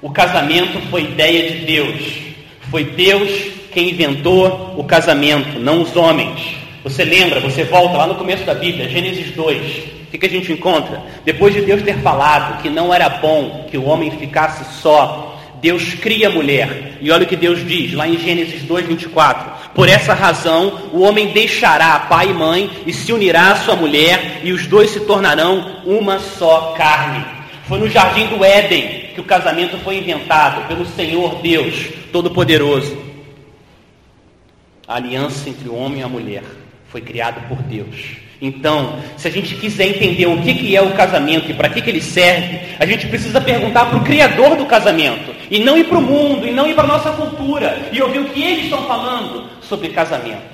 O 0.00 0.10
casamento 0.10 0.80
foi 0.90 1.02
ideia 1.02 1.50
de 1.50 1.66
Deus. 1.66 2.00
Foi 2.70 2.84
Deus 2.84 3.28
quem 3.72 3.90
inventou 3.90 4.74
o 4.76 4.84
casamento, 4.84 5.58
não 5.58 5.82
os 5.82 5.96
homens. 5.96 6.40
Você 6.84 7.04
lembra, 7.04 7.40
você 7.40 7.64
volta 7.64 7.96
lá 7.96 8.06
no 8.06 8.14
começo 8.14 8.44
da 8.44 8.54
Bíblia, 8.54 8.88
Gênesis 8.88 9.34
2. 9.34 9.58
O 9.58 10.10
que, 10.12 10.18
que 10.18 10.26
a 10.26 10.30
gente 10.30 10.52
encontra? 10.52 11.02
Depois 11.24 11.52
de 11.52 11.62
Deus 11.62 11.82
ter 11.82 11.98
falado 11.98 12.62
que 12.62 12.70
não 12.70 12.94
era 12.94 13.08
bom 13.08 13.66
que 13.68 13.76
o 13.76 13.84
homem 13.86 14.12
ficasse 14.12 14.80
só, 14.80 15.36
Deus 15.60 15.94
cria 15.94 16.28
a 16.28 16.30
mulher. 16.30 16.98
E 17.00 17.10
olha 17.10 17.24
o 17.24 17.26
que 17.26 17.34
Deus 17.34 17.66
diz 17.66 17.92
lá 17.92 18.06
em 18.06 18.18
Gênesis 18.18 18.62
2, 18.62 18.86
24. 18.86 19.72
Por 19.74 19.88
essa 19.88 20.14
razão, 20.14 20.90
o 20.92 21.00
homem 21.00 21.32
deixará 21.32 21.98
pai 22.08 22.30
e 22.30 22.34
mãe 22.34 22.70
e 22.86 22.92
se 22.92 23.12
unirá 23.12 23.50
à 23.50 23.56
sua 23.56 23.74
mulher, 23.74 24.42
e 24.44 24.52
os 24.52 24.64
dois 24.68 24.90
se 24.90 25.00
tornarão 25.00 25.82
uma 25.84 26.20
só 26.20 26.72
carne. 26.78 27.24
Foi 27.66 27.80
no 27.80 27.90
jardim 27.90 28.26
do 28.26 28.44
Éden 28.44 28.97
que 29.18 29.22
o 29.22 29.24
casamento 29.24 29.76
foi 29.78 29.98
inventado 29.98 30.68
pelo 30.68 30.86
Senhor 30.86 31.42
Deus 31.42 31.88
Todo-Poderoso. 32.12 32.96
A 34.86 34.94
aliança 34.94 35.50
entre 35.50 35.68
o 35.68 35.74
homem 35.74 36.00
e 36.00 36.02
a 36.04 36.08
mulher 36.08 36.44
foi 36.86 37.00
criada 37.00 37.40
por 37.48 37.60
Deus. 37.62 38.16
Então, 38.40 39.00
se 39.16 39.26
a 39.26 39.30
gente 39.30 39.56
quiser 39.56 39.88
entender 39.88 40.26
o 40.26 40.40
que, 40.40 40.54
que 40.54 40.76
é 40.76 40.80
o 40.80 40.94
casamento 40.94 41.50
e 41.50 41.54
para 41.54 41.68
que, 41.68 41.82
que 41.82 41.90
ele 41.90 42.00
serve, 42.00 42.60
a 42.78 42.86
gente 42.86 43.08
precisa 43.08 43.40
perguntar 43.40 43.86
para 43.86 43.98
o 43.98 44.04
Criador 44.04 44.54
do 44.54 44.66
casamento, 44.66 45.34
e 45.50 45.58
não 45.58 45.76
ir 45.76 45.88
para 45.88 45.98
o 45.98 46.02
mundo, 46.02 46.46
e 46.46 46.52
não 46.52 46.68
ir 46.68 46.74
para 46.76 46.84
a 46.84 46.86
nossa 46.86 47.10
cultura, 47.10 47.88
e 47.90 48.00
ouvir 48.00 48.20
o 48.20 48.28
que 48.28 48.40
eles 48.40 48.64
estão 48.64 48.86
falando 48.86 49.50
sobre 49.60 49.88
casamento. 49.88 50.46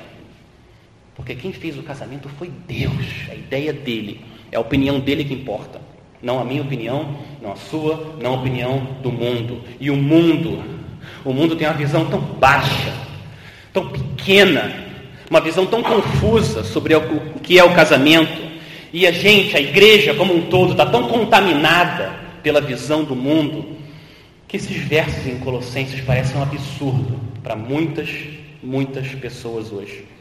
Porque 1.14 1.34
quem 1.34 1.52
fez 1.52 1.76
o 1.76 1.82
casamento 1.82 2.30
foi 2.38 2.50
Deus, 2.66 3.04
a 3.30 3.34
ideia 3.34 3.74
dele, 3.74 4.24
é 4.50 4.56
a 4.56 4.60
opinião 4.60 4.98
dele 4.98 5.22
que 5.22 5.34
importa. 5.34 5.83
Não 6.24 6.40
a 6.40 6.44
minha 6.44 6.62
opinião, 6.62 7.14
não 7.42 7.52
a 7.52 7.56
sua, 7.56 8.16
não 8.18 8.32
a 8.32 8.36
opinião 8.36 8.78
do 9.02 9.12
mundo. 9.12 9.60
E 9.78 9.90
o 9.90 9.96
mundo, 9.96 10.64
o 11.22 11.34
mundo 11.34 11.54
tem 11.54 11.68
uma 11.68 11.76
visão 11.76 12.06
tão 12.06 12.18
baixa, 12.18 12.94
tão 13.74 13.90
pequena, 13.90 14.72
uma 15.28 15.42
visão 15.42 15.66
tão 15.66 15.82
confusa 15.82 16.64
sobre 16.64 16.94
o 16.94 17.20
que 17.42 17.58
é 17.58 17.62
o 17.62 17.74
casamento. 17.74 18.42
E 18.90 19.06
a 19.06 19.12
gente, 19.12 19.54
a 19.54 19.60
igreja 19.60 20.14
como 20.14 20.34
um 20.34 20.46
todo, 20.46 20.72
está 20.72 20.86
tão 20.86 21.08
contaminada 21.08 22.14
pela 22.42 22.60
visão 22.62 23.04
do 23.04 23.14
mundo, 23.14 23.76
que 24.48 24.56
esses 24.56 24.78
versos 24.78 25.26
em 25.26 25.38
Colossenses 25.40 26.00
parecem 26.00 26.38
um 26.38 26.42
absurdo 26.42 27.20
para 27.42 27.54
muitas, 27.54 28.08
muitas 28.62 29.08
pessoas 29.08 29.70
hoje. 29.70 30.13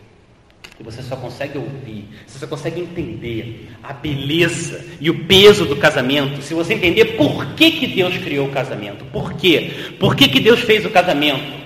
E 0.83 0.85
você 0.85 1.01
só 1.01 1.15
consegue 1.15 1.57
ouvir, 1.57 2.09
você 2.27 2.39
só 2.39 2.45
consegue 2.45 2.81
entender 2.81 3.69
a 3.81 3.93
beleza 3.93 4.83
e 4.99 5.09
o 5.09 5.23
peso 5.25 5.65
do 5.65 5.77
casamento 5.77 6.41
se 6.41 6.53
você 6.53 6.73
entender 6.73 7.05
por 7.15 7.53
que, 7.53 7.71
que 7.71 7.87
Deus 7.87 8.17
criou 8.17 8.47
o 8.47 8.51
casamento. 8.51 9.05
Por 9.05 9.33
quê? 9.33 9.71
Por 9.97 10.13
que, 10.13 10.27
que 10.27 10.41
Deus 10.41 10.59
fez 10.59 10.85
o 10.85 10.89
casamento? 10.89 11.63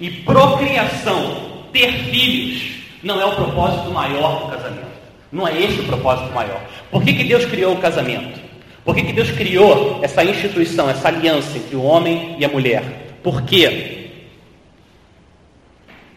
E 0.00 0.10
procriação, 0.10 1.66
ter 1.70 1.92
filhos, 2.04 2.62
não 3.02 3.20
é 3.20 3.26
o 3.26 3.34
propósito 3.34 3.90
maior 3.90 4.44
do 4.44 4.50
casamento. 4.50 4.86
Não 5.30 5.46
é 5.46 5.62
este 5.62 5.80
o 5.80 5.84
propósito 5.84 6.32
maior. 6.32 6.62
Por 6.90 7.04
que, 7.04 7.12
que 7.12 7.24
Deus 7.24 7.44
criou 7.44 7.74
o 7.74 7.78
casamento? 7.78 8.40
Por 8.86 8.94
que, 8.94 9.02
que 9.02 9.12
Deus 9.12 9.30
criou 9.32 10.00
essa 10.02 10.24
instituição, 10.24 10.88
essa 10.88 11.08
aliança 11.08 11.58
entre 11.58 11.76
o 11.76 11.82
homem 11.82 12.36
e 12.38 12.44
a 12.44 12.48
mulher? 12.48 13.18
Por 13.22 13.42
quê? 13.42 14.08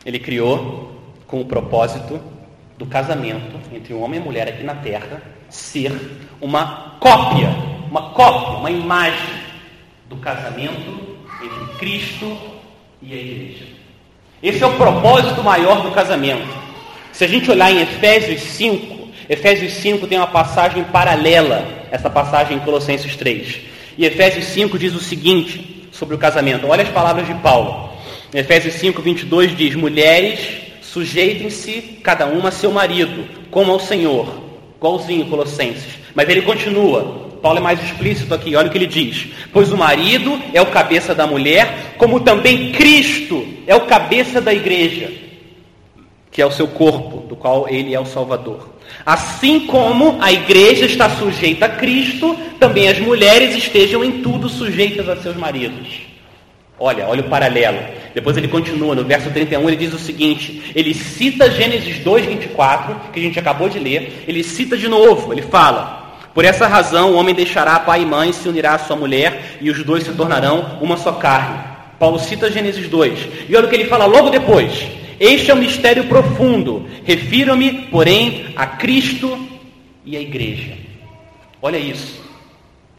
Ele 0.05 0.19
criou 0.19 0.88
com 1.29 1.39
o 1.39 1.45
propósito 1.45 2.19
do 2.77 2.85
casamento 2.87 3.59
entre 3.71 3.93
um 3.93 4.01
homem 4.01 4.19
e 4.19 4.23
mulher 4.23 4.47
aqui 4.47 4.63
na 4.63 4.75
terra 4.75 5.21
ser 5.47 5.93
uma 6.41 6.97
cópia, 6.99 7.49
uma 7.89 8.09
cópia, 8.09 8.57
uma 8.57 8.71
imagem 8.71 9.35
do 10.09 10.17
casamento 10.17 11.17
entre 11.41 11.77
Cristo 11.77 12.35
e 13.01 13.13
a 13.13 13.17
igreja. 13.17 13.65
Esse 14.41 14.63
é 14.63 14.67
o 14.67 14.75
propósito 14.75 15.43
maior 15.43 15.83
do 15.83 15.91
casamento. 15.91 16.47
Se 17.11 17.23
a 17.23 17.27
gente 17.27 17.49
olhar 17.51 17.71
em 17.71 17.81
Efésios 17.81 18.41
5, 18.41 19.09
Efésios 19.29 19.73
5 19.73 20.07
tem 20.07 20.17
uma 20.17 20.27
passagem 20.27 20.83
paralela, 20.85 21.67
essa 21.91 22.09
passagem 22.09 22.57
em 22.57 22.59
Colossenses 22.61 23.15
3. 23.15 23.59
E 23.97 24.05
Efésios 24.05 24.45
5 24.45 24.79
diz 24.79 24.95
o 24.95 24.99
seguinte 24.99 25.87
sobre 25.91 26.15
o 26.15 26.17
casamento. 26.17 26.67
Olha 26.67 26.83
as 26.83 26.89
palavras 26.89 27.27
de 27.27 27.33
Paulo. 27.35 27.89
Efésios 28.33 28.75
5, 28.75 29.01
22 29.01 29.55
diz: 29.55 29.75
Mulheres, 29.75 30.68
Sujeitem-se 30.91 31.99
cada 32.01 32.25
uma 32.25 32.49
a 32.49 32.51
seu 32.51 32.71
marido, 32.71 33.23
como 33.51 33.71
ao 33.71 33.79
Senhor. 33.79 34.41
Igualzinho 34.77 35.27
Colossenses. 35.27 35.99
Mas 36.15 36.27
ele 36.27 36.41
continua. 36.41 37.29
Paulo 37.43 37.59
é 37.59 37.61
mais 37.61 37.81
explícito 37.83 38.33
aqui, 38.33 38.55
olha 38.55 38.67
o 38.67 38.71
que 38.71 38.77
ele 38.77 38.87
diz: 38.87 39.27
Pois 39.53 39.71
o 39.71 39.77
marido 39.77 40.41
é 40.51 40.59
o 40.59 40.65
cabeça 40.65 41.13
da 41.13 41.27
mulher, 41.27 41.93
como 41.97 42.19
também 42.19 42.71
Cristo 42.71 43.47
é 43.67 43.75
o 43.75 43.81
cabeça 43.81 44.41
da 44.41 44.51
igreja, 44.51 45.11
que 46.31 46.41
é 46.41 46.45
o 46.45 46.51
seu 46.51 46.67
corpo, 46.67 47.27
do 47.27 47.35
qual 47.35 47.69
ele 47.69 47.93
é 47.93 47.99
o 47.99 48.05
Salvador. 48.05 48.69
Assim 49.05 49.67
como 49.67 50.17
a 50.19 50.31
igreja 50.31 50.85
está 50.85 51.07
sujeita 51.07 51.67
a 51.67 51.69
Cristo, 51.69 52.35
também 52.59 52.89
as 52.89 52.99
mulheres 52.99 53.55
estejam 53.55 54.03
em 54.03 54.23
tudo 54.23 54.49
sujeitas 54.49 55.07
a 55.07 55.15
seus 55.17 55.37
maridos. 55.37 56.09
Olha, 56.79 57.07
olha 57.07 57.21
o 57.21 57.29
paralelo. 57.29 57.79
Depois 58.19 58.35
ele 58.35 58.49
continua, 58.49 58.93
no 58.93 59.05
verso 59.05 59.29
31, 59.29 59.65
ele 59.65 59.77
diz 59.77 59.93
o 59.93 59.97
seguinte: 59.97 60.73
ele 60.75 60.93
cita 60.93 61.49
Gênesis 61.49 61.99
2, 61.99 62.25
24, 62.25 63.13
que 63.13 63.19
a 63.21 63.23
gente 63.23 63.39
acabou 63.39 63.69
de 63.69 63.79
ler, 63.79 64.25
ele 64.27 64.43
cita 64.43 64.75
de 64.75 64.89
novo, 64.89 65.31
ele 65.31 65.41
fala: 65.41 66.17
Por 66.33 66.43
essa 66.43 66.67
razão 66.67 67.13
o 67.13 67.15
homem 67.15 67.33
deixará 67.33 67.79
pai 67.79 68.01
e 68.01 68.05
mãe, 68.05 68.33
se 68.33 68.49
unirá 68.49 68.73
à 68.73 68.77
sua 68.77 68.97
mulher, 68.97 69.57
e 69.61 69.69
os 69.69 69.85
dois 69.85 70.03
se 70.03 70.11
tornarão 70.11 70.79
uma 70.81 70.97
só 70.97 71.13
carne. 71.13 71.59
Paulo 71.97 72.19
cita 72.19 72.51
Gênesis 72.51 72.89
2. 72.89 73.27
E 73.47 73.55
olha 73.55 73.67
o 73.67 73.69
que 73.69 73.75
ele 73.75 73.85
fala 73.85 74.05
logo 74.05 74.29
depois: 74.29 74.85
Este 75.17 75.49
é 75.49 75.53
um 75.53 75.59
mistério 75.59 76.03
profundo. 76.03 76.89
Refiro-me, 77.05 77.83
porém, 77.83 78.47
a 78.53 78.65
Cristo 78.67 79.47
e 80.03 80.17
a 80.17 80.19
igreja. 80.19 80.73
Olha 81.61 81.77
isso. 81.77 82.21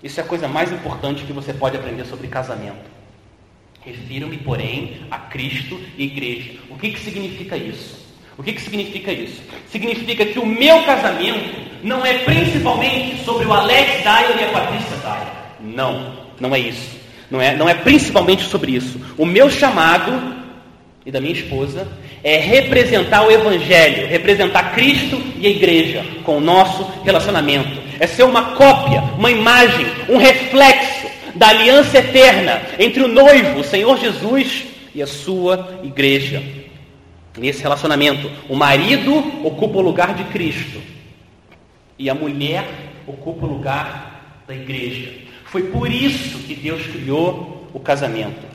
Isso 0.02 0.18
é 0.18 0.22
a 0.22 0.26
coisa 0.26 0.48
mais 0.48 0.72
importante 0.72 1.24
que 1.24 1.32
você 1.34 1.52
pode 1.52 1.76
aprender 1.76 2.06
sobre 2.06 2.26
casamento. 2.26 2.99
Refiro-me, 3.84 4.36
porém, 4.38 4.96
a 5.10 5.18
Cristo 5.18 5.80
e 5.96 6.04
igreja. 6.04 6.52
O 6.68 6.76
que, 6.76 6.90
que 6.90 7.00
significa 7.00 7.56
isso? 7.56 7.98
O 8.36 8.42
que, 8.42 8.52
que 8.52 8.60
significa 8.60 9.12
isso? 9.12 9.42
Significa 9.70 10.24
que 10.24 10.38
o 10.38 10.46
meu 10.46 10.82
casamento 10.82 11.58
não 11.82 12.04
é 12.04 12.18
principalmente 12.18 13.24
sobre 13.24 13.46
o 13.46 13.52
Alex 13.52 14.02
Dyer 14.02 14.38
e 14.38 14.44
a 14.44 14.52
Patrícia 14.52 14.96
Dyer. 14.96 15.28
Não, 15.60 16.14
não 16.38 16.54
é 16.54 16.58
isso. 16.58 17.00
Não 17.30 17.40
é, 17.40 17.54
não 17.54 17.68
é 17.68 17.74
principalmente 17.74 18.42
sobre 18.42 18.72
isso. 18.72 19.00
O 19.16 19.24
meu 19.24 19.48
chamado 19.48 20.40
e 21.06 21.10
da 21.10 21.20
minha 21.20 21.32
esposa 21.32 21.88
é 22.22 22.38
representar 22.38 23.26
o 23.26 23.30
Evangelho, 23.30 24.08
representar 24.08 24.74
Cristo 24.74 25.20
e 25.38 25.46
a 25.46 25.50
igreja 25.50 26.04
com 26.22 26.36
o 26.36 26.40
nosso 26.40 26.86
relacionamento. 27.02 27.80
É 27.98 28.06
ser 28.06 28.24
uma 28.24 28.56
cópia, 28.56 29.02
uma 29.16 29.30
imagem, 29.30 29.86
um 30.08 30.18
reflexo 30.18 30.99
da 31.34 31.48
aliança 31.48 31.98
eterna 31.98 32.62
entre 32.78 33.02
o 33.02 33.08
noivo, 33.08 33.60
o 33.60 33.64
Senhor 33.64 33.98
Jesus, 33.98 34.70
e 34.94 35.02
a 35.02 35.06
sua 35.06 35.80
igreja. 35.82 36.42
Nesse 37.38 37.62
relacionamento, 37.62 38.30
o 38.48 38.56
marido 38.56 39.16
ocupa 39.46 39.78
o 39.78 39.82
lugar 39.82 40.14
de 40.14 40.24
Cristo 40.24 40.80
e 41.98 42.10
a 42.10 42.14
mulher 42.14 42.66
ocupa 43.06 43.46
o 43.46 43.48
lugar 43.48 44.42
da 44.46 44.54
igreja. 44.54 45.12
Foi 45.44 45.64
por 45.64 45.90
isso 45.90 46.38
que 46.40 46.54
Deus 46.54 46.86
criou 46.86 47.68
o 47.72 47.80
casamento. 47.80 48.46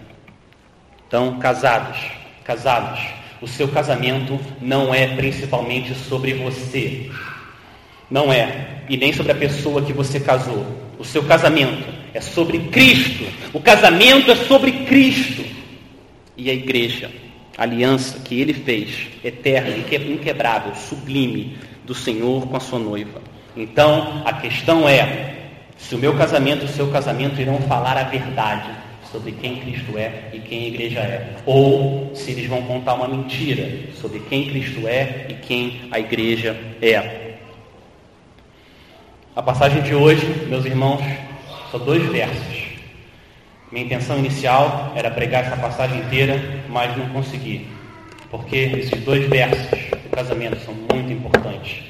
Então, 1.07 1.39
casados, 1.39 1.97
casados, 2.43 2.99
o 3.41 3.47
seu 3.47 3.67
casamento 3.67 4.39
não 4.61 4.93
é 4.93 5.15
principalmente 5.15 5.93
sobre 5.93 6.33
você. 6.33 7.09
Não 8.09 8.31
é. 8.31 8.83
E 8.89 8.97
nem 8.97 9.13
sobre 9.13 9.31
a 9.31 9.35
pessoa 9.35 9.81
que 9.81 9.93
você 9.93 10.19
casou. 10.19 10.65
O 10.97 11.03
seu 11.03 11.23
casamento 11.23 11.85
é 12.15 12.21
sobre 12.21 12.59
Cristo. 12.69 13.25
O 13.51 13.59
casamento 13.59 14.31
é 14.31 14.35
sobre 14.35 14.71
Cristo. 14.85 15.43
E 16.37 16.49
a 16.49 16.53
igreja, 16.53 17.11
a 17.57 17.63
aliança 17.63 18.19
que 18.19 18.39
ele 18.39 18.53
fez, 18.53 19.07
eterna, 19.21 19.75
inquebrável, 19.77 20.73
sublime, 20.75 21.57
do 21.83 21.93
Senhor 21.93 22.47
com 22.47 22.55
a 22.55 22.59
sua 22.61 22.79
noiva. 22.79 23.21
Então, 23.55 24.23
a 24.25 24.31
questão 24.31 24.87
é: 24.87 25.35
se 25.77 25.93
o 25.93 25.97
meu 25.97 26.15
casamento 26.15 26.63
e 26.63 26.65
o 26.65 26.69
seu 26.69 26.89
casamento 26.89 27.39
irão 27.39 27.59
falar 27.63 27.97
a 27.97 28.03
verdade 28.03 28.69
sobre 29.11 29.33
quem 29.33 29.57
Cristo 29.57 29.97
é 29.97 30.29
e 30.33 30.39
quem 30.39 30.63
a 30.63 30.67
igreja 30.67 30.99
é, 30.99 31.35
ou 31.45 32.11
se 32.15 32.31
eles 32.31 32.47
vão 32.47 32.61
contar 32.63 32.95
uma 32.95 33.07
mentira 33.07 33.91
sobre 34.01 34.19
quem 34.19 34.49
Cristo 34.49 34.87
é 34.87 35.27
e 35.29 35.33
quem 35.33 35.81
a 35.91 35.99
igreja 35.99 36.57
é. 36.81 37.35
A 39.35 39.41
passagem 39.41 39.81
de 39.81 39.93
hoje, 39.93 40.25
meus 40.47 40.65
irmãos, 40.65 41.01
só 41.75 41.79
dois 41.79 42.03
versos. 42.09 42.63
Minha 43.69 43.85
intenção 43.85 44.17
inicial 44.17 44.93
era 44.95 45.11
pregar 45.11 45.43
essa 45.43 45.57
passagem 45.57 45.99
inteira, 45.99 46.41
mas 46.69 46.95
não 46.95 47.09
consegui. 47.09 47.67
Porque 48.31 48.55
esses 48.55 49.03
dois 49.03 49.27
versos 49.27 49.67
do 50.03 50.09
casamento 50.09 50.57
são 50.63 50.73
muito 50.73 51.11
importantes. 51.11 51.83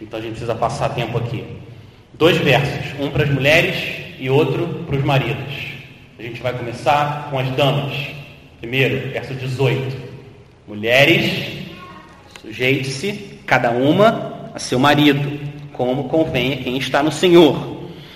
Então 0.00 0.20
a 0.20 0.22
gente 0.22 0.32
precisa 0.32 0.54
passar 0.54 0.90
tempo 0.90 1.18
aqui. 1.18 1.44
Dois 2.12 2.36
versos, 2.36 2.98
um 3.00 3.10
para 3.10 3.24
as 3.24 3.30
mulheres 3.30 3.76
e 4.20 4.30
outro 4.30 4.84
para 4.86 4.96
os 4.96 5.04
maridos. 5.04 5.52
A 6.16 6.22
gente 6.22 6.40
vai 6.40 6.56
começar 6.56 7.28
com 7.28 7.38
as 7.38 7.50
damas. 7.56 7.92
Primeiro, 8.60 9.10
verso 9.10 9.34
18. 9.34 9.96
Mulheres, 10.68 11.58
sujeite-se, 12.40 13.40
cada 13.44 13.72
uma, 13.72 14.50
a 14.54 14.60
seu 14.60 14.78
marido, 14.78 15.40
como 15.72 16.04
convém 16.04 16.52
a 16.52 16.56
quem 16.58 16.78
está 16.78 17.02
no 17.02 17.10
Senhor 17.10 17.73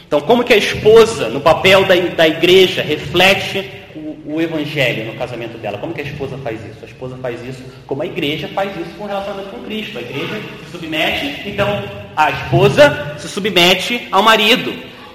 então, 0.09 0.23
como 0.23 0.42
que 0.42 0.55
a 0.55 0.57
esposa, 0.57 1.29
no 1.29 1.38
papel 1.38 1.85
da, 1.85 1.94
da 1.94 2.27
igreja, 2.27 2.81
reflete 2.81 3.62
o, 3.94 4.37
o, 4.37 4.40
evangelho 4.40 5.05
no 5.05 5.18
casamento 5.18 5.59
dela? 5.59 5.77
Como 5.77 5.92
que 5.92 6.01
a 6.01 6.05
esposa 6.05 6.38
faz 6.38 6.59
isso? 6.64 6.79
A 6.83 6.87
esposa 6.87 7.18
faz 7.18 7.44
isso 7.44 7.62
como 7.87 8.03
a 8.03 8.07
igreja 8.07 8.49
faz 8.49 8.75
isso 8.75 8.97
com 8.97 9.05
relacionamento 9.05 9.51
com 9.51 9.62
Cristo. 9.64 9.99
A 9.99 10.01
igreja 10.01 10.40
se 10.64 10.71
submete, 10.71 11.51
então 11.51 11.85
a 12.16 12.31
esposa 12.31 13.16
se 13.18 13.29
submete 13.29 14.09
ao 14.11 14.23
marido. 14.23 14.73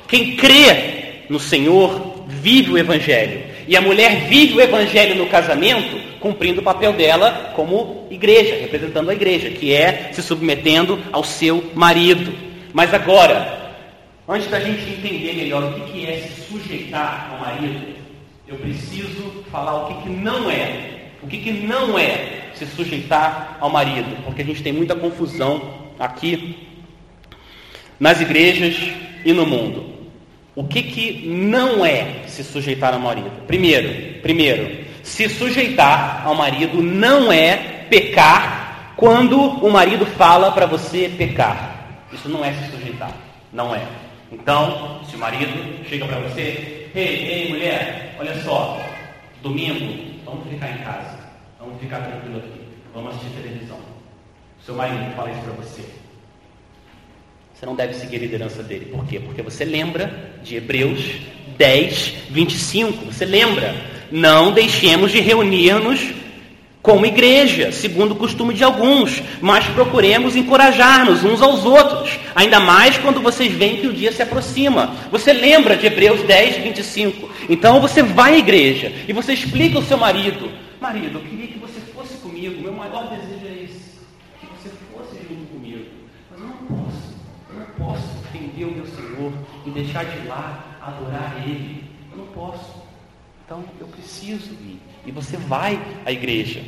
Quem 0.07 0.35
crê 0.35 1.23
no 1.27 1.39
Senhor 1.39 2.25
vive 2.27 2.73
o 2.73 2.77
evangelho. 2.77 3.41
E 3.67 3.75
a 3.75 3.81
mulher 3.81 4.27
vive 4.27 4.53
o 4.53 4.61
evangelho 4.61 5.15
no 5.15 5.25
casamento, 5.25 5.99
cumprindo 6.19 6.61
o 6.61 6.63
papel 6.63 6.93
dela 6.93 7.51
como 7.55 8.05
igreja, 8.11 8.57
representando 8.61 9.09
a 9.09 9.13
igreja, 9.13 9.49
que 9.49 9.73
é 9.73 10.11
se 10.13 10.21
submetendo 10.21 10.99
ao 11.11 11.23
seu 11.23 11.63
marido. 11.73 12.31
Mas 12.71 12.93
agora, 12.93 13.62
Antes 14.27 14.49
da 14.49 14.59
gente 14.59 14.89
entender 14.89 15.33
melhor 15.33 15.63
o 15.63 15.81
que 15.81 16.05
é 16.05 16.17
se 16.17 16.41
sujeitar 16.43 17.29
ao 17.31 17.39
marido, 17.39 17.93
eu 18.47 18.55
preciso 18.55 19.43
falar 19.51 19.83
o 19.83 20.01
que, 20.01 20.09
não 20.09 20.49
é. 20.49 21.09
O 21.21 21.27
que, 21.27 21.39
que 21.39 21.51
não 21.51 21.99
é 21.99 22.51
se 22.55 22.65
sujeitar 22.65 23.57
ao 23.59 23.69
marido, 23.69 24.15
porque 24.23 24.41
a 24.41 24.45
gente 24.45 24.63
tem 24.63 24.71
muita 24.71 24.95
confusão 24.95 25.73
aqui 25.99 26.67
nas 27.99 28.21
igrejas 28.21 28.75
e 29.25 29.33
no 29.33 29.45
mundo. 29.45 29.91
O 30.55 30.63
que, 30.63 30.83
que 30.83 31.27
não 31.27 31.85
é 31.85 32.21
se 32.27 32.45
sujeitar 32.45 32.93
ao 32.93 32.99
marido? 32.99 33.29
Primeiro, 33.45 34.21
primeiro, 34.21 34.85
se 35.03 35.27
sujeitar 35.27 36.25
ao 36.25 36.35
marido 36.35 36.81
não 36.81 37.31
é 37.31 37.57
pecar 37.89 38.93
quando 38.95 39.37
o 39.37 39.69
marido 39.69 40.05
fala 40.05 40.51
para 40.51 40.65
você 40.65 41.09
pecar. 41.17 42.05
Isso 42.13 42.29
não 42.29 42.45
é 42.45 42.53
se 42.53 42.71
sujeitar, 42.71 43.11
não 43.51 43.75
é. 43.75 44.02
Então, 44.33 44.99
se 45.07 45.15
o 45.15 45.19
marido 45.19 45.85
chega 45.87 46.05
para 46.05 46.19
você, 46.19 46.89
ei, 46.95 47.27
ei 47.27 47.49
mulher, 47.49 48.15
olha 48.19 48.35
só, 48.41 48.83
domingo, 49.43 50.21
vamos 50.25 50.47
ficar 50.49 50.71
em 50.71 50.77
casa, 50.79 51.19
vamos 51.59 51.79
ficar 51.79 51.99
tranquilo 51.99 52.39
aqui, 52.39 52.61
vamos 52.93 53.15
assistir 53.15 53.41
televisão. 53.41 53.77
Seu 54.65 54.75
marido 54.75 55.15
fala 55.15 55.31
isso 55.31 55.41
para 55.41 55.53
você. 55.53 55.83
Você 57.53 57.65
não 57.65 57.75
deve 57.75 57.93
seguir 57.93 58.17
a 58.17 58.19
liderança 58.19 58.63
dele. 58.63 58.85
Por 58.87 59.05
quê? 59.05 59.19
Porque 59.19 59.41
você 59.41 59.63
lembra 59.63 60.33
de 60.43 60.55
Hebreus 60.55 61.21
10, 61.57 62.15
25. 62.31 63.05
Você 63.05 63.25
lembra? 63.25 63.75
Não 64.11 64.51
deixemos 64.51 65.11
de 65.11 65.19
reunir-nos 65.19 66.22
como 66.83 67.05
igreja, 67.05 67.71
segundo 67.71 68.11
o 68.11 68.15
costume 68.15 68.53
de 68.53 68.61
alguns, 68.61 69.23
mas 69.39 69.65
procuremos 69.67 70.35
encorajar-nos 70.35 71.23
uns 71.23 71.41
aos 71.41 71.63
outros, 71.63 72.19
ainda 72.35 72.59
mais 72.59 72.97
quando 72.97 73.21
vocês 73.21 73.53
veem 73.53 73.77
que 73.77 73.87
o 73.87 73.93
dia 73.93 74.11
se 74.11 74.21
aproxima. 74.21 74.93
Você 75.09 75.31
lembra 75.31 75.77
de 75.77 75.87
Hebreus 75.87 76.21
10, 76.23 76.57
25. 76.57 77.29
Então 77.49 77.79
você 77.79 78.03
vai 78.03 78.33
à 78.33 78.37
igreja 78.37 78.91
e 79.07 79.13
você 79.13 79.31
explica 79.31 79.77
ao 79.77 79.83
seu 79.83 79.97
marido: 79.97 80.51
Marido, 80.81 81.19
eu 81.19 81.21
queria 81.21 81.47
que 81.47 81.57
você 81.57 81.79
fosse 81.95 82.15
comigo, 82.17 82.61
meu 82.61 82.73
maior 82.73 83.07
desejo 83.07 83.45
é 83.45 83.63
esse, 83.63 84.01
que 84.41 84.47
você 84.61 84.69
fosse 84.93 85.15
junto 85.25 85.45
comigo. 85.53 85.85
Mas 86.29 86.41
eu 86.41 86.47
não 86.47 86.57
posso, 86.67 87.15
eu 87.49 87.59
não 87.59 87.65
posso 87.77 88.03
ofender 88.19 88.67
o 88.67 88.71
meu 88.71 88.85
Senhor 88.87 89.31
e 89.65 89.69
deixar 89.69 90.03
de 90.03 90.27
lá 90.27 90.77
adorar 90.81 91.41
Ele. 91.47 91.85
Eu 92.11 92.17
não 92.17 92.27
posso. 92.27 92.83
Então 93.45 93.63
eu 93.79 93.87
preciso 93.87 94.51
ir. 94.51 94.81
E 95.05 95.11
você 95.11 95.37
vai 95.37 95.79
à 96.05 96.11
igreja. 96.11 96.61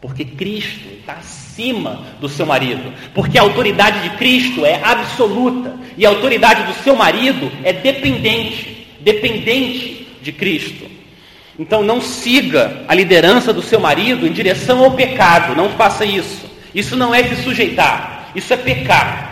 Porque 0.00 0.24
Cristo 0.24 0.88
está 0.98 1.14
acima 1.14 2.04
do 2.20 2.28
seu 2.28 2.44
marido. 2.44 2.92
Porque 3.14 3.38
a 3.38 3.42
autoridade 3.42 4.08
de 4.08 4.16
Cristo 4.16 4.66
é 4.66 4.82
absoluta. 4.82 5.78
E 5.96 6.04
a 6.04 6.08
autoridade 6.08 6.64
do 6.64 6.82
seu 6.82 6.96
marido 6.96 7.50
é 7.62 7.72
dependente. 7.72 8.88
Dependente 9.00 10.08
de 10.20 10.32
Cristo. 10.32 10.86
Então 11.58 11.82
não 11.82 12.00
siga 12.00 12.84
a 12.88 12.94
liderança 12.94 13.52
do 13.52 13.62
seu 13.62 13.78
marido 13.78 14.26
em 14.26 14.32
direção 14.32 14.82
ao 14.82 14.92
pecado. 14.92 15.54
Não 15.54 15.70
faça 15.70 16.04
isso. 16.04 16.50
Isso 16.74 16.96
não 16.96 17.14
é 17.14 17.22
se 17.22 17.42
sujeitar. 17.42 18.30
Isso 18.34 18.52
é 18.52 18.56
pecar. 18.56 19.30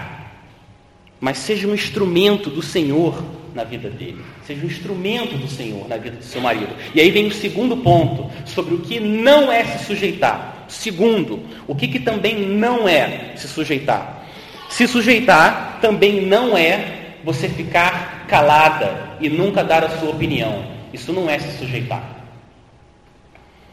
mas 1.20 1.38
seja 1.38 1.68
um 1.68 1.75
instrumento 1.75 2.49
do 2.49 2.62
Senhor 2.62 3.23
na 3.55 3.65
vida 3.65 3.89
dele. 3.91 4.25
Seja 4.47 4.65
um 4.65 4.69
instrumento 4.69 5.37
do 5.37 5.49
Senhor 5.49 5.89
na 5.89 5.97
vida 5.97 6.17
do 6.17 6.25
seu 6.25 6.41
marido. 6.41 6.75
E 6.95 7.01
aí 7.01 7.11
vem 7.11 7.27
o 7.27 7.33
segundo 7.33 7.77
ponto, 7.77 8.31
sobre 8.47 8.75
o 8.75 8.81
que 8.81 9.01
não 9.01 9.51
é 9.51 9.65
se 9.65 9.85
sujeitar. 9.87 10.67
Segundo, 10.69 11.41
o 11.67 11.75
que, 11.75 11.89
que 11.89 12.01
também 12.01 12.47
não 12.47 12.89
é 12.89 13.33
se 13.37 13.49
sujeitar? 13.49 14.25
Se 14.69 14.87
sujeitar 14.87 15.79
também 15.81 16.25
não 16.27 16.57
é 16.57 17.17
você 17.25 17.49
ficar 17.49 18.27
calada 18.29 19.17
e 19.21 19.29
nunca 19.29 19.65
dar 19.65 19.85
a 19.85 19.99
sua 19.99 20.11
opinião. 20.11 20.65
Isso 20.93 21.13
não 21.13 21.29
é 21.29 21.39
se 21.39 21.59
sujeitar. 21.59 22.21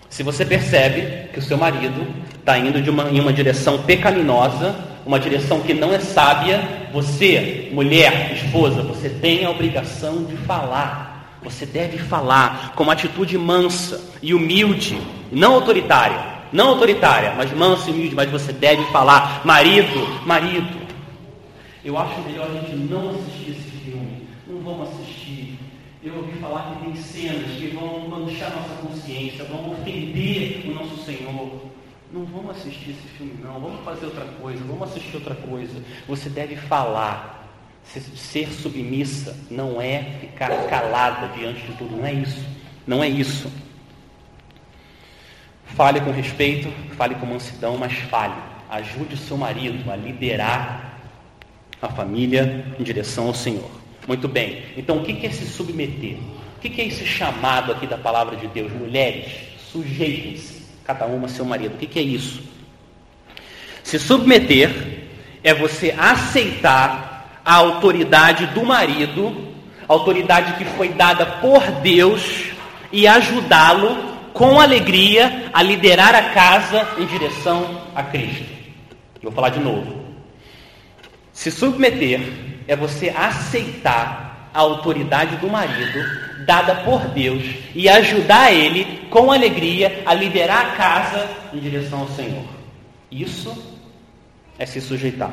Se 0.09 0.23
você 0.23 0.45
percebe 0.45 1.29
que 1.31 1.39
o 1.39 1.41
seu 1.41 1.57
marido 1.57 2.07
está 2.39 2.57
indo 2.57 2.79
uma, 2.89 3.09
em 3.09 3.19
uma 3.19 3.33
direção 3.33 3.83
pecaminosa, 3.83 4.75
uma 5.07 5.19
direção 5.21 5.61
que 5.61 5.73
não 5.73 5.93
é 5.93 5.99
sábia, 5.99 6.89
você, 6.91 7.69
mulher, 7.71 8.33
esposa, 8.33 8.83
você 8.83 9.09
tem 9.09 9.45
a 9.45 9.49
obrigação 9.49 10.25
de 10.25 10.35
falar. 10.35 11.39
Você 11.41 11.65
deve 11.65 11.97
falar 11.97 12.73
com 12.75 12.83
uma 12.83 12.91
atitude 12.91 13.37
mansa 13.37 14.03
e 14.21 14.33
humilde, 14.33 14.99
não 15.31 15.53
autoritária. 15.53 16.35
Não 16.51 16.69
autoritária, 16.69 17.33
mas 17.37 17.53
mansa 17.53 17.89
e 17.89 17.93
humilde, 17.93 18.15
mas 18.15 18.29
você 18.29 18.51
deve 18.51 18.83
falar, 18.85 19.41
marido, 19.45 20.25
marido. 20.25 20.77
Eu 21.85 21.97
acho 21.97 22.19
melhor 22.21 22.49
a 22.49 22.53
gente 22.53 22.75
não 22.75 23.11
assistir 23.11 23.51
esse 23.51 23.71
filme. 23.85 24.27
Não 24.45 24.59
vamos 24.59 24.89
assistir. 24.89 25.57
Eu 26.03 26.15
ouvi 26.17 26.33
falar 26.39 26.73
que 26.73 26.85
tem 26.85 26.95
cenas 26.95 27.51
que 27.51 27.67
vão 27.67 28.09
manchar 28.09 28.51
nossa 28.51 28.81
consciência, 28.81 29.45
vão 29.45 29.71
ofender 29.71 30.63
o 30.65 30.73
nosso 30.73 30.97
Senhor. 31.05 31.76
Não 32.11 32.25
vamos 32.25 32.51
assistir 32.51 32.91
esse 32.91 33.07
filme, 33.17 33.35
não. 33.43 33.59
Vamos 33.59 33.83
fazer 33.83 34.05
outra 34.05 34.25
coisa, 34.25 34.63
vamos 34.63 34.89
assistir 34.89 35.15
outra 35.15 35.35
coisa. 35.35 35.83
Você 36.07 36.29
deve 36.29 36.55
falar. 36.55 37.35
Ser 38.15 38.51
submissa 38.51 39.37
não 39.49 39.81
é 39.81 40.17
ficar 40.19 40.49
calada 40.67 41.29
diante 41.37 41.61
de 41.61 41.73
tudo, 41.77 41.95
não 41.95 42.05
é 42.05 42.13
isso. 42.13 42.45
Não 42.85 43.03
é 43.03 43.07
isso. 43.07 43.49
Fale 45.67 46.01
com 46.01 46.11
respeito, 46.11 46.69
fale 46.95 47.15
com 47.15 47.25
mansidão, 47.25 47.77
mas 47.77 47.93
fale. 47.93 48.33
Ajude 48.69 49.13
o 49.13 49.17
seu 49.17 49.37
marido 49.37 49.89
a 49.89 49.95
liderar 49.95 50.99
a 51.81 51.87
família 51.87 52.65
em 52.77 52.83
direção 52.83 53.27
ao 53.27 53.33
Senhor. 53.33 53.69
Muito 54.07 54.27
bem. 54.27 54.63
Então, 54.75 54.97
o 54.97 55.05
que 55.05 55.25
é 55.25 55.29
se 55.29 55.45
submeter? 55.45 56.17
O 56.57 56.59
que 56.59 56.81
é 56.81 56.87
esse 56.87 57.05
chamado 57.05 57.71
aqui 57.71 57.85
da 57.85 57.97
palavra 57.97 58.35
de 58.35 58.47
Deus? 58.47 58.71
Mulheres, 58.71 59.31
sujeitem-se, 59.71 60.56
cada 60.87 61.05
uma 61.05 61.27
seu 61.27 61.43
marido. 61.43 61.75
O 61.75 61.77
que 61.77 61.99
é 61.99 62.01
isso? 62.01 62.41
Se 63.83 63.99
submeter 63.99 64.71
é 65.43 65.53
você 65.53 65.93
aceitar 65.97 67.41
a 67.43 67.55
autoridade 67.55 68.45
do 68.47 68.65
marido, 68.65 69.49
autoridade 69.85 70.53
que 70.53 70.63
foi 70.63 70.89
dada 70.89 71.25
por 71.25 71.61
Deus, 71.81 72.45
e 72.89 73.05
ajudá-lo 73.05 73.97
com 74.31 74.61
alegria 74.61 75.49
a 75.51 75.61
liderar 75.61 76.15
a 76.15 76.29
casa 76.29 76.87
em 76.97 77.05
direção 77.05 77.81
a 77.93 78.01
Cristo. 78.03 78.45
Vou 79.21 79.31
falar 79.31 79.49
de 79.49 79.59
novo. 79.59 80.05
Se 81.33 81.51
submeter 81.51 82.21
é 82.65 82.77
você 82.77 83.09
aceitar 83.09 84.26
a 84.57 84.61
autoridade 84.61 85.35
do 85.35 85.47
marido 85.47 86.03
dada 86.43 86.73
por 86.77 86.99
Deus 87.09 87.43
e 87.75 87.87
ajudar 87.87 88.51
ele 88.51 89.07
com 89.07 89.31
alegria 89.31 90.01
a 90.03 90.15
liderar 90.15 90.65
a 90.65 90.71
casa 90.71 91.29
em 91.53 91.59
direção 91.59 91.99
ao 91.99 92.07
Senhor. 92.07 92.43
Isso 93.11 93.55
é 94.57 94.65
se 94.65 94.81
sujeitar. 94.81 95.31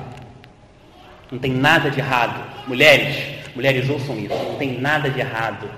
Não 1.32 1.38
tem 1.38 1.52
nada 1.52 1.90
de 1.90 2.00
errado. 2.00 2.68
Mulheres, 2.68 3.16
mulheres 3.56 3.88
ouçam 3.88 4.18
isso. 4.18 4.34
Não 4.34 4.56
tem 4.56 4.78
nada 4.78 5.08
de 5.08 5.20
errado. 5.20 5.70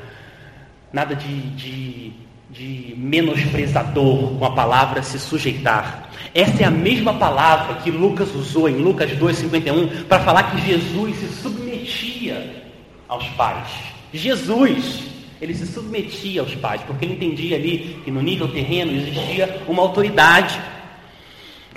Nada 0.92 1.14
de, 1.14 1.40
de 1.52 2.12
de 2.48 2.94
menosprezador 2.96 4.38
com 4.38 4.44
a 4.44 4.52
palavra 4.52 5.02
se 5.02 5.18
sujeitar. 5.18 6.08
Essa 6.32 6.62
é 6.62 6.64
a 6.64 6.70
mesma 6.70 7.12
palavra 7.14 7.74
que 7.82 7.90
Lucas 7.90 8.34
usou 8.34 8.68
em 8.68 8.76
Lucas 8.76 9.10
2,51 9.10 10.04
para 10.04 10.20
falar 10.20 10.44
que 10.44 10.62
Jesus 10.62 11.16
se 11.16 11.26
submetia 11.42 12.65
aos 13.08 13.26
pais. 13.30 13.68
Jesus, 14.12 15.02
ele 15.40 15.54
se 15.54 15.66
submetia 15.66 16.40
aos 16.40 16.54
pais, 16.54 16.80
porque 16.86 17.04
ele 17.04 17.14
entendia 17.14 17.56
ali 17.56 18.00
que 18.04 18.10
no 18.10 18.22
nível 18.22 18.48
terreno 18.48 18.92
existia 18.92 19.62
uma 19.66 19.82
autoridade. 19.82 20.58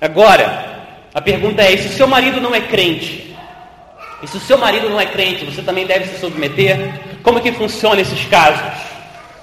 Agora, 0.01 0.79
a 1.13 1.21
pergunta 1.21 1.61
é: 1.61 1.75
se 1.77 1.87
o 1.89 1.91
seu 1.91 2.07
marido 2.07 2.39
não 2.39 2.53
é 2.53 2.61
crente? 2.61 3.35
E 4.21 4.27
se 4.27 4.37
o 4.37 4.41
seu 4.41 4.57
marido 4.57 4.89
não 4.89 4.99
é 4.99 5.05
crente, 5.05 5.45
você 5.45 5.61
também 5.61 5.85
deve 5.85 6.05
se 6.05 6.19
submeter? 6.19 6.77
Como 7.23 7.39
que 7.39 7.51
funciona 7.53 8.01
esses 8.01 8.25
casos? 8.25 8.89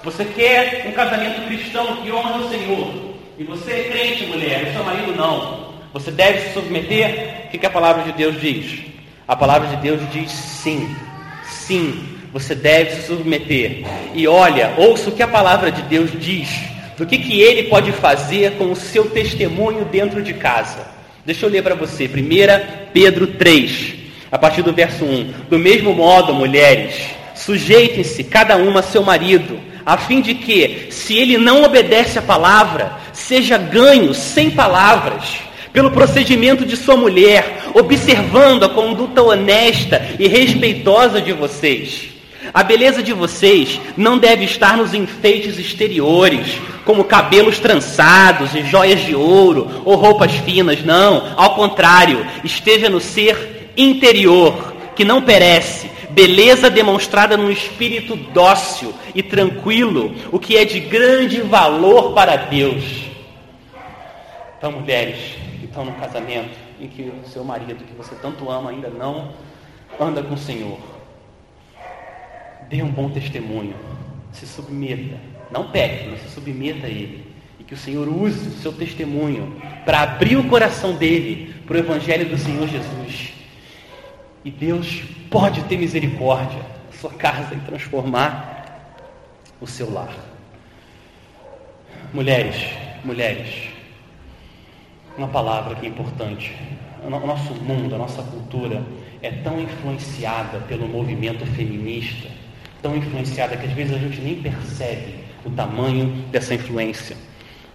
Você 0.04 0.24
quer 0.24 0.86
um 0.86 0.92
casamento 0.92 1.46
cristão 1.46 1.96
que 1.96 2.12
honra 2.12 2.36
o 2.38 2.50
Senhor. 2.50 3.16
E 3.38 3.44
você 3.44 3.72
é 3.72 3.84
crente, 3.90 4.26
mulher, 4.26 4.68
e 4.68 4.72
seu 4.72 4.84
marido 4.84 5.14
não. 5.14 5.74
Você 5.92 6.10
deve 6.10 6.40
se 6.40 6.54
submeter? 6.54 7.46
O 7.46 7.50
que, 7.50 7.58
que 7.58 7.66
a 7.66 7.70
palavra 7.70 8.02
de 8.04 8.12
Deus 8.12 8.40
diz? 8.40 8.82
A 9.26 9.34
palavra 9.34 9.68
de 9.68 9.76
Deus 9.76 10.00
diz 10.12 10.30
sim. 10.30 10.94
Sim, 11.66 12.04
você 12.32 12.54
deve 12.54 12.96
se 12.96 13.06
submeter. 13.08 13.84
E 14.14 14.28
olha, 14.28 14.74
ouça 14.76 15.10
o 15.10 15.12
que 15.12 15.22
a 15.22 15.28
palavra 15.28 15.70
de 15.70 15.82
Deus 15.82 16.10
diz. 16.18 16.48
Do 16.96 17.04
que, 17.04 17.18
que 17.18 17.40
ele 17.40 17.64
pode 17.64 17.92
fazer 17.92 18.52
com 18.52 18.70
o 18.70 18.76
seu 18.76 19.10
testemunho 19.10 19.84
dentro 19.84 20.22
de 20.22 20.32
casa. 20.32 20.86
Deixa 21.24 21.44
eu 21.44 21.50
ler 21.50 21.62
para 21.62 21.74
você. 21.74 22.04
1 22.04 22.90
Pedro 22.92 23.26
3, 23.26 23.94
a 24.30 24.38
partir 24.38 24.62
do 24.62 24.72
verso 24.72 25.04
1. 25.04 25.32
Do 25.50 25.58
mesmo 25.58 25.92
modo, 25.92 26.32
mulheres, 26.32 26.94
sujeitem-se 27.34 28.24
cada 28.24 28.56
uma 28.56 28.80
a 28.80 28.82
seu 28.82 29.02
marido 29.02 29.60
a 29.86 29.96
fim 29.96 30.20
de 30.20 30.34
que, 30.34 30.88
se 30.90 31.16
ele 31.16 31.38
não 31.38 31.62
obedece 31.62 32.18
à 32.18 32.22
palavra, 32.22 32.94
seja 33.12 33.56
ganho 33.56 34.12
sem 34.12 34.50
palavras, 34.50 35.36
pelo 35.76 35.90
procedimento 35.90 36.64
de 36.64 36.74
sua 36.74 36.96
mulher, 36.96 37.64
observando 37.74 38.64
a 38.64 38.68
conduta 38.70 39.22
honesta 39.22 40.08
e 40.18 40.26
respeitosa 40.26 41.20
de 41.20 41.34
vocês. 41.34 42.08
A 42.54 42.62
beleza 42.62 43.02
de 43.02 43.12
vocês 43.12 43.78
não 43.94 44.16
deve 44.16 44.46
estar 44.46 44.78
nos 44.78 44.94
enfeites 44.94 45.58
exteriores, 45.58 46.58
como 46.86 47.04
cabelos 47.04 47.58
trançados 47.58 48.54
e 48.54 48.64
joias 48.64 49.04
de 49.04 49.14
ouro 49.14 49.82
ou 49.84 49.96
roupas 49.96 50.32
finas, 50.32 50.82
não. 50.82 51.34
Ao 51.36 51.54
contrário, 51.54 52.26
esteja 52.42 52.88
no 52.88 52.98
ser 52.98 53.72
interior, 53.76 54.74
que 54.96 55.04
não 55.04 55.20
perece, 55.20 55.90
beleza 56.08 56.70
demonstrada 56.70 57.36
num 57.36 57.50
espírito 57.50 58.16
dócil 58.16 58.94
e 59.14 59.22
tranquilo, 59.22 60.14
o 60.32 60.38
que 60.38 60.56
é 60.56 60.64
de 60.64 60.80
grande 60.80 61.42
valor 61.42 62.14
para 62.14 62.34
Deus. 62.34 62.82
Então, 64.56 64.72
mulheres 64.72 65.44
estão 65.76 65.84
no 65.84 65.92
casamento 65.92 66.56
em 66.80 66.88
que 66.88 67.02
o 67.02 67.28
seu 67.28 67.44
marido, 67.44 67.84
que 67.84 67.94
você 67.94 68.14
tanto 68.14 68.50
ama, 68.50 68.70
ainda 68.70 68.88
não 68.88 69.32
anda 70.00 70.22
com 70.22 70.34
o 70.34 70.38
Senhor, 70.38 70.78
dê 72.70 72.82
um 72.82 72.90
bom 72.90 73.10
testemunho, 73.10 73.76
se 74.32 74.46
submeta, 74.46 75.18
não 75.50 75.70
peque, 75.70 76.08
mas 76.08 76.22
se 76.22 76.30
submeta 76.30 76.86
a 76.86 76.90
Ele. 76.90 77.26
E 77.60 77.64
que 77.64 77.74
o 77.74 77.76
Senhor 77.76 78.08
use 78.08 78.48
o 78.48 78.52
seu 78.52 78.72
testemunho 78.72 79.60
para 79.84 80.00
abrir 80.00 80.36
o 80.36 80.48
coração 80.48 80.94
dele 80.94 81.54
para 81.66 81.76
o 81.76 81.78
Evangelho 81.78 82.26
do 82.26 82.38
Senhor 82.38 82.66
Jesus 82.66 83.34
e 84.44 84.50
Deus 84.50 85.02
pode 85.28 85.62
ter 85.64 85.76
misericórdia 85.76 86.60
da 86.60 86.98
sua 86.98 87.10
casa 87.10 87.54
e 87.54 87.60
transformar 87.60 88.92
o 89.60 89.66
seu 89.66 89.92
lar. 89.92 90.14
Mulheres, 92.12 92.56
mulheres, 93.04 93.75
uma 95.16 95.28
palavra 95.28 95.74
que 95.74 95.86
é 95.86 95.88
importante. 95.88 96.54
O 97.02 97.10
nosso 97.10 97.54
mundo, 97.54 97.94
a 97.94 97.98
nossa 97.98 98.22
cultura 98.22 98.82
é 99.22 99.30
tão 99.30 99.60
influenciada 99.60 100.58
pelo 100.68 100.86
movimento 100.88 101.46
feminista, 101.46 102.28
tão 102.82 102.96
influenciada 102.96 103.56
que 103.56 103.66
às 103.66 103.72
vezes 103.72 103.94
a 103.94 103.98
gente 103.98 104.20
nem 104.20 104.36
percebe 104.36 105.14
o 105.44 105.50
tamanho 105.50 106.24
dessa 106.30 106.54
influência. 106.54 107.16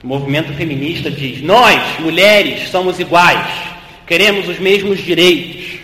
O 0.03 0.07
movimento 0.07 0.53
feminista 0.53 1.09
diz: 1.09 1.41
nós, 1.41 1.99
mulheres, 1.99 2.69
somos 2.69 2.99
iguais, 2.99 3.47
queremos 4.05 4.47
os 4.47 4.59
mesmos 4.59 4.99
direitos. 4.99 5.79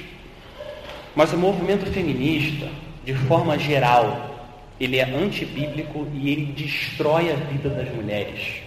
Mas 1.15 1.33
o 1.33 1.37
movimento 1.37 1.85
feminista, 1.91 2.67
de 3.03 3.13
forma 3.13 3.57
geral, 3.57 4.53
ele 4.79 4.97
é 4.97 5.03
antibíblico 5.03 6.07
e 6.13 6.29
ele 6.29 6.53
destrói 6.55 7.31
a 7.31 7.35
vida 7.35 7.69
das 7.69 7.91
mulheres. 7.95 8.66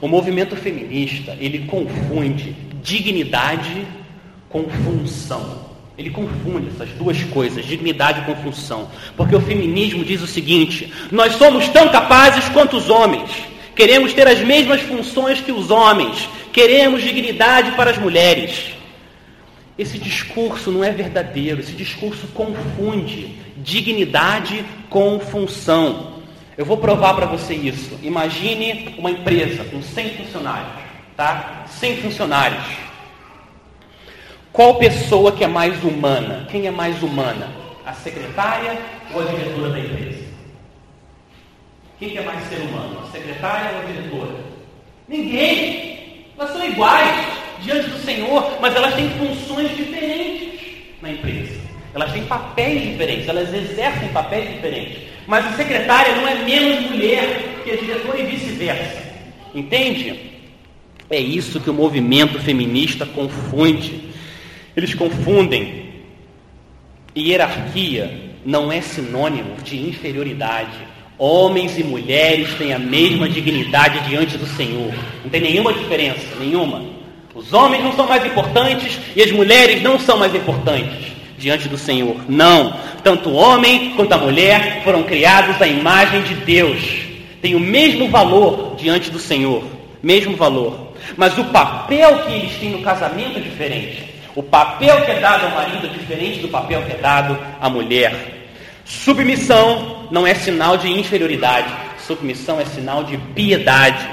O 0.00 0.08
movimento 0.08 0.56
feminista, 0.56 1.36
ele 1.40 1.60
confunde 1.66 2.56
dignidade 2.82 3.86
com 4.48 4.64
função. 4.68 5.66
Ele 5.98 6.10
confunde 6.10 6.68
essas 6.68 6.90
duas 6.90 7.22
coisas, 7.24 7.64
dignidade 7.64 8.20
com 8.26 8.36
função. 8.36 8.88
Porque 9.16 9.34
o 9.34 9.40
feminismo 9.40 10.04
diz 10.04 10.20
o 10.20 10.26
seguinte: 10.26 10.92
nós 11.10 11.34
somos 11.36 11.68
tão 11.68 11.88
capazes 11.88 12.48
quanto 12.50 12.76
os 12.76 12.90
homens. 12.90 13.30
Queremos 13.74 14.12
ter 14.12 14.26
as 14.26 14.40
mesmas 14.40 14.80
funções 14.82 15.40
que 15.40 15.52
os 15.52 15.70
homens. 15.70 16.28
Queremos 16.52 17.02
dignidade 17.02 17.72
para 17.72 17.90
as 17.90 17.98
mulheres. 17.98 18.72
esse 19.78 19.98
discurso 19.98 20.70
não 20.70 20.82
é 20.82 20.90
verdadeiro, 20.90 21.60
esse 21.60 21.72
discurso 21.72 22.26
confunde 22.28 23.34
dignidade 23.58 24.64
com 24.88 25.20
função. 25.20 26.15
Eu 26.56 26.64
vou 26.64 26.78
provar 26.78 27.14
para 27.14 27.26
você 27.26 27.54
isso. 27.54 27.98
Imagine 28.02 28.94
uma 28.96 29.10
empresa 29.10 29.62
com 29.64 29.82
100 29.82 30.10
funcionários, 30.10 30.72
tá? 31.14 31.64
100 31.66 31.96
funcionários. 31.98 32.64
Qual 34.52 34.76
pessoa 34.76 35.32
que 35.32 35.44
é 35.44 35.46
mais 35.46 35.84
humana? 35.84 36.46
Quem 36.50 36.66
é 36.66 36.70
mais 36.70 37.02
humana? 37.02 37.50
A 37.84 37.92
secretária 37.92 38.78
ou 39.12 39.20
a 39.20 39.24
diretora 39.26 39.68
da 39.68 39.78
empresa? 39.78 40.24
Quem 41.98 42.10
que 42.10 42.18
é 42.18 42.22
mais 42.22 42.42
ser 42.48 42.60
humano? 42.60 43.00
A 43.06 43.10
secretária 43.10 43.72
ou 43.72 43.82
a 43.82 43.84
diretora? 43.84 44.36
Ninguém. 45.06 46.26
Elas 46.38 46.50
são 46.52 46.64
iguais 46.64 47.26
diante 47.60 47.90
do 47.90 47.98
Senhor, 47.98 48.58
mas 48.62 48.74
elas 48.74 48.94
têm 48.94 49.10
funções 49.10 49.76
diferentes 49.76 50.58
na 51.02 51.10
empresa. 51.10 51.60
Elas 51.94 52.12
têm 52.12 52.24
papéis 52.24 52.82
diferentes, 52.82 53.28
elas 53.28 53.52
exercem 53.52 54.08
papéis 54.08 54.54
diferentes. 54.54 55.15
Mas 55.26 55.44
a 55.46 55.52
secretária 55.52 56.14
não 56.16 56.28
é 56.28 56.34
menos 56.44 56.90
mulher 56.90 57.62
que 57.64 57.70
a 57.72 57.76
diretora 57.76 58.20
e 58.20 58.26
vice-versa. 58.26 59.02
Entende? 59.54 60.20
É 61.10 61.18
isso 61.18 61.60
que 61.60 61.70
o 61.70 61.74
movimento 61.74 62.38
feminista 62.38 63.04
confunde. 63.04 64.10
Eles 64.76 64.94
confundem. 64.94 65.86
Hierarquia 67.16 68.34
não 68.44 68.70
é 68.70 68.80
sinônimo 68.80 69.56
de 69.64 69.76
inferioridade. 69.76 70.78
Homens 71.18 71.78
e 71.78 71.82
mulheres 71.82 72.54
têm 72.54 72.72
a 72.72 72.78
mesma 72.78 73.28
dignidade 73.28 74.06
diante 74.08 74.36
do 74.36 74.46
Senhor. 74.46 74.92
Não 75.24 75.30
tem 75.30 75.40
nenhuma 75.40 75.72
diferença, 75.72 76.36
nenhuma. 76.38 76.84
Os 77.34 77.52
homens 77.52 77.82
não 77.82 77.92
são 77.94 78.06
mais 78.06 78.24
importantes 78.24 78.98
e 79.16 79.22
as 79.22 79.32
mulheres 79.32 79.82
não 79.82 79.98
são 79.98 80.18
mais 80.18 80.34
importantes 80.34 81.15
diante 81.38 81.68
do 81.68 81.78
Senhor. 81.78 82.16
Não. 82.28 82.74
Tanto 83.02 83.30
o 83.30 83.34
homem 83.34 83.92
quanto 83.96 84.12
a 84.12 84.18
mulher 84.18 84.82
foram 84.82 85.02
criados 85.02 85.60
à 85.60 85.66
imagem 85.66 86.22
de 86.22 86.34
Deus. 86.34 87.06
Tem 87.40 87.54
o 87.54 87.60
mesmo 87.60 88.08
valor 88.08 88.74
diante 88.76 89.10
do 89.10 89.18
Senhor. 89.18 89.62
Mesmo 90.02 90.36
valor. 90.36 90.92
Mas 91.16 91.38
o 91.38 91.44
papel 91.44 92.18
que 92.24 92.32
eles 92.32 92.56
têm 92.56 92.70
no 92.70 92.82
casamento 92.82 93.38
é 93.38 93.40
diferente. 93.40 94.14
O 94.34 94.42
papel 94.42 95.02
que 95.02 95.12
é 95.12 95.20
dado 95.20 95.46
ao 95.46 95.52
marido 95.52 95.86
é 95.86 95.90
diferente 95.90 96.40
do 96.40 96.48
papel 96.48 96.82
que 96.82 96.92
é 96.92 96.96
dado 96.96 97.38
à 97.60 97.70
mulher. 97.70 98.50
Submissão 98.84 100.08
não 100.10 100.26
é 100.26 100.34
sinal 100.34 100.76
de 100.76 100.88
inferioridade. 100.88 101.72
Submissão 102.06 102.60
é 102.60 102.64
sinal 102.64 103.04
de 103.04 103.16
piedade. 103.16 104.06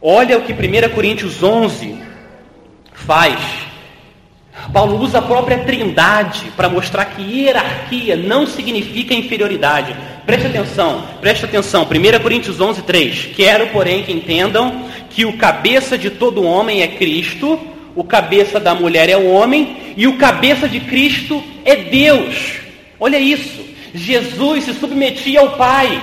Olha 0.00 0.38
o 0.38 0.42
que 0.42 0.52
1 0.52 0.94
Coríntios 0.94 1.42
11 1.42 1.98
faz. 2.94 3.67
Paulo 4.72 5.00
usa 5.00 5.18
a 5.18 5.22
própria 5.22 5.58
trindade 5.58 6.52
para 6.56 6.68
mostrar 6.68 7.06
que 7.06 7.22
hierarquia 7.22 8.16
não 8.16 8.46
significa 8.46 9.14
inferioridade. 9.14 9.96
Preste 10.26 10.46
atenção, 10.46 11.04
preste 11.20 11.44
atenção. 11.44 11.84
1 11.84 12.22
Coríntios 12.22 12.60
11, 12.60 12.82
3. 12.82 13.30
Quero, 13.34 13.68
porém, 13.68 14.02
que 14.02 14.12
entendam 14.12 14.84
que 15.08 15.24
o 15.24 15.38
cabeça 15.38 15.96
de 15.96 16.10
todo 16.10 16.44
homem 16.44 16.82
é 16.82 16.88
Cristo, 16.88 17.58
o 17.94 18.04
cabeça 18.04 18.60
da 18.60 18.74
mulher 18.74 19.08
é 19.08 19.16
o 19.16 19.30
homem, 19.30 19.94
e 19.96 20.06
o 20.06 20.18
cabeça 20.18 20.68
de 20.68 20.80
Cristo 20.80 21.42
é 21.64 21.76
Deus. 21.76 22.60
Olha 23.00 23.18
isso. 23.18 23.66
Jesus 23.94 24.64
se 24.64 24.74
submetia 24.74 25.40
ao 25.40 25.52
Pai, 25.52 26.00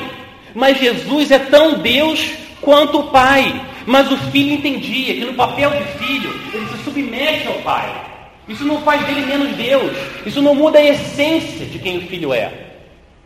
mas 0.55 0.79
Jesus 0.79 1.29
é 1.29 1.37
tão 1.37 1.79
Deus 1.79 2.31
quanto 2.61 2.99
o 2.99 3.03
Pai. 3.11 3.61
Mas 3.85 4.11
o 4.11 4.17
filho 4.17 4.53
entendia 4.53 5.13
que 5.13 5.25
no 5.25 5.35
papel 5.35 5.69
de 5.69 5.83
filho 5.99 6.33
ele 6.51 6.65
se 6.65 6.83
submete 6.83 7.47
ao 7.47 7.53
pai. 7.55 8.14
Isso 8.47 8.63
não 8.63 8.81
faz 8.81 9.05
dele 9.05 9.25
menos 9.25 9.55
Deus. 9.55 9.95
Isso 10.25 10.41
não 10.41 10.53
muda 10.53 10.77
a 10.77 10.85
essência 10.85 11.65
de 11.65 11.79
quem 11.79 11.97
o 11.97 12.07
filho 12.07 12.33
é. 12.33 12.51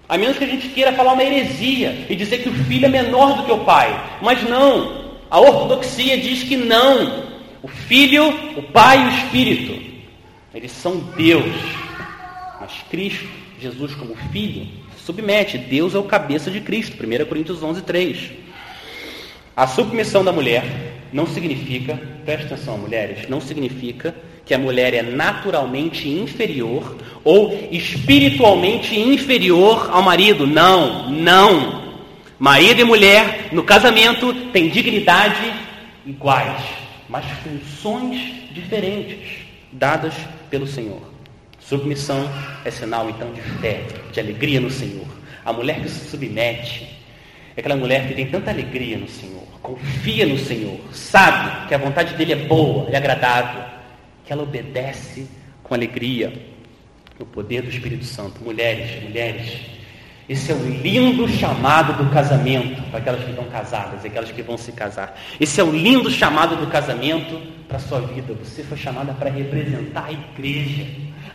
A 0.08 0.18
menos 0.18 0.38
que 0.38 0.44
a 0.44 0.48
gente 0.48 0.70
queira 0.70 0.94
falar 0.94 1.14
uma 1.14 1.24
heresia 1.24 2.06
e 2.10 2.16
dizer 2.16 2.40
que 2.40 2.50
o 2.50 2.54
filho 2.66 2.86
é 2.86 2.90
menor 2.90 3.38
do 3.38 3.44
que 3.44 3.52
o 3.52 3.64
pai. 3.64 4.20
Mas 4.22 4.42
não. 4.48 5.10
A 5.30 5.40
ortodoxia 5.40 6.18
diz 6.18 6.44
que 6.44 6.58
não. 6.58 7.30
O 7.62 7.68
filho, 7.68 8.28
o 8.58 8.64
pai 8.64 9.04
e 9.04 9.06
o 9.06 9.10
espírito, 9.10 9.80
eles 10.54 10.72
são 10.72 10.98
Deus. 11.16 11.54
Mas 12.60 12.72
Cristo, 12.90 13.28
Jesus 13.60 13.94
como 13.94 14.16
filho, 14.32 14.68
submete. 14.98 15.58
Deus 15.58 15.94
é 15.94 16.00
o 16.00 16.04
cabeça 16.04 16.50
de 16.50 16.62
Cristo. 16.62 16.96
1 16.96 17.26
Coríntios 17.26 17.62
11, 17.62 17.82
3. 17.82 18.32
A 19.56 19.68
submissão 19.68 20.24
da 20.24 20.32
mulher 20.32 20.64
não 21.12 21.28
significa, 21.28 22.02
preste 22.24 22.46
atenção, 22.46 22.78
mulheres, 22.78 23.28
não 23.28 23.42
significa 23.42 24.16
que 24.50 24.56
a 24.56 24.58
mulher 24.58 24.96
é 24.96 25.04
naturalmente 25.04 26.10
inferior 26.10 26.98
ou 27.24 27.70
espiritualmente 27.72 29.00
inferior 29.00 29.92
ao 29.92 30.02
marido. 30.02 30.48
Não, 30.48 31.08
não. 31.12 32.00
Marido 32.40 32.82
e 32.82 32.84
mulher 32.84 33.50
no 33.52 33.62
casamento 33.62 34.34
têm 34.52 34.68
dignidade 34.68 35.54
iguais, 36.04 36.64
mas 37.08 37.24
funções 37.44 38.20
diferentes 38.52 39.42
dadas 39.72 40.16
pelo 40.50 40.66
Senhor. 40.66 41.00
Submissão 41.60 42.28
é 42.66 42.72
sinal 42.72 43.08
então 43.08 43.32
de 43.32 43.42
fé, 43.62 43.84
de 44.12 44.20
alegria 44.20 44.60
no 44.60 44.72
Senhor. 44.72 45.06
A 45.46 45.54
mulher 45.54 45.80
que 45.80 45.90
se 45.90 46.10
submete 46.10 46.90
é 47.56 47.60
aquela 47.60 47.76
mulher 47.76 48.08
que 48.08 48.16
tem 48.16 48.26
tanta 48.26 48.50
alegria 48.50 48.98
no 48.98 49.08
Senhor, 49.08 49.44
confia 49.62 50.26
no 50.26 50.40
Senhor, 50.40 50.80
sabe 50.92 51.68
que 51.68 51.76
a 51.76 51.78
vontade 51.78 52.16
dele 52.16 52.34
é 52.34 52.48
boa 52.48 52.90
e 52.90 52.96
agradável, 52.96 53.78
que 54.30 54.34
ela 54.34 54.44
obedece 54.44 55.28
com 55.64 55.74
alegria 55.74 56.32
no 57.18 57.26
poder 57.26 57.64
do 57.64 57.70
Espírito 57.70 58.06
Santo. 58.06 58.44
Mulheres, 58.44 59.02
mulheres, 59.02 59.60
esse 60.30 60.52
é 60.52 60.56
o 60.56 60.64
lindo 60.64 61.28
chamado 61.28 61.94
do 61.94 62.12
casamento 62.12 62.80
para 62.92 63.00
aquelas 63.00 63.24
que 63.24 63.32
estão 63.32 63.46
casadas 63.46 64.04
e 64.04 64.08
aquelas 64.08 64.32
que 64.32 64.44
vão 64.44 64.56
se 64.56 64.72
casar. 64.72 65.20
Esse 65.40 65.60
é 65.60 65.64
o 65.64 65.72
lindo 65.72 66.12
chamado 66.12 66.56
do 66.58 66.68
casamento 66.68 67.42
para 67.68 67.78
a 67.78 67.80
sua 67.80 68.02
vida. 68.02 68.36
Você 68.36 68.62
foi 68.62 68.78
chamada 68.78 69.14
para 69.14 69.32
representar 69.32 70.06
a 70.06 70.12
igreja, 70.12 70.86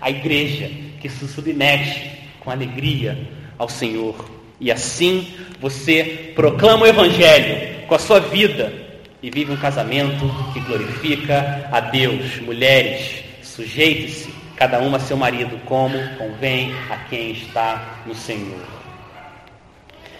a 0.01 0.09
igreja 0.09 0.71
que 1.01 1.09
se 1.09 1.27
submete 1.27 2.13
com 2.39 2.49
alegria 2.53 3.29
ao 3.59 3.69
Senhor. 3.69 4.25
E 4.61 4.71
assim 4.71 5.35
você 5.61 6.31
proclama 6.37 6.85
o 6.85 6.89
Evangelho 6.89 7.89
com 7.89 7.97
a 7.97 7.99
sua 7.99 8.21
vida 8.21 8.84
e 9.25 9.31
vive 9.31 9.53
um 9.53 9.57
casamento 9.57 10.31
que 10.53 10.61
glorifica 10.61 11.67
a 11.73 11.81
Deus. 11.81 12.41
Mulheres, 12.41 13.25
sujeite-se, 13.43 14.31
cada 14.55 14.79
uma 14.81 14.99
a 14.99 15.01
seu 15.01 15.17
marido, 15.17 15.59
como 15.65 15.97
convém 16.19 16.75
a 16.91 16.99
quem 17.09 17.31
está 17.31 18.03
no 18.05 18.15
Senhor. 18.15 18.61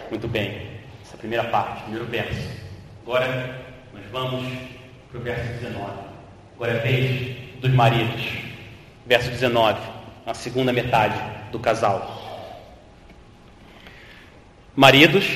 Muito 0.09 0.27
bem, 0.27 0.69
essa 1.05 1.19
primeira 1.19 1.45
parte, 1.45 1.83
primeiro 1.83 2.07
verso. 2.07 2.49
Agora 3.03 3.61
nós 3.93 4.05
vamos 4.11 4.51
para 5.11 5.21
o 5.21 5.23
verso 5.23 5.53
19. 5.53 5.93
Agora 6.57 6.73
é 6.73 6.79
vez 6.79 7.37
dos 7.61 7.75
maridos. 7.75 8.23
Verso 9.05 9.29
19, 9.29 9.81
a 10.25 10.33
segunda 10.33 10.73
metade 10.73 11.21
do 11.53 11.59
casal. 11.59 12.23
Maridos, 14.75 15.27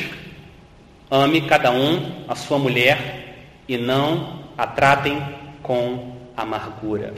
ame 1.10 1.42
cada 1.42 1.70
um 1.70 2.24
a 2.26 2.34
sua 2.34 2.58
mulher 2.58 3.17
e 3.68 3.76
não 3.76 4.40
a 4.56 4.66
tratem 4.66 5.22
com 5.62 6.16
amargura. 6.36 7.14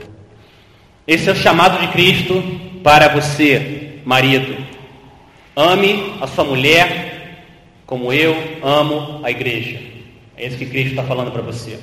Esse 1.07 1.29
é 1.29 1.31
o 1.31 1.35
chamado 1.35 1.79
de 1.79 1.87
Cristo 1.87 2.43
para 2.83 3.07
você, 3.07 3.99
marido. 4.05 4.55
Ame 5.55 6.15
a 6.21 6.27
sua 6.27 6.43
mulher 6.43 7.45
como 7.85 8.11
eu 8.11 8.35
amo 8.63 9.21
a 9.23 9.31
igreja. 9.31 9.79
É 10.37 10.47
isso 10.47 10.57
que 10.57 10.65
Cristo 10.65 10.91
está 10.91 11.03
falando 11.03 11.31
para 11.31 11.41
você. 11.41 11.79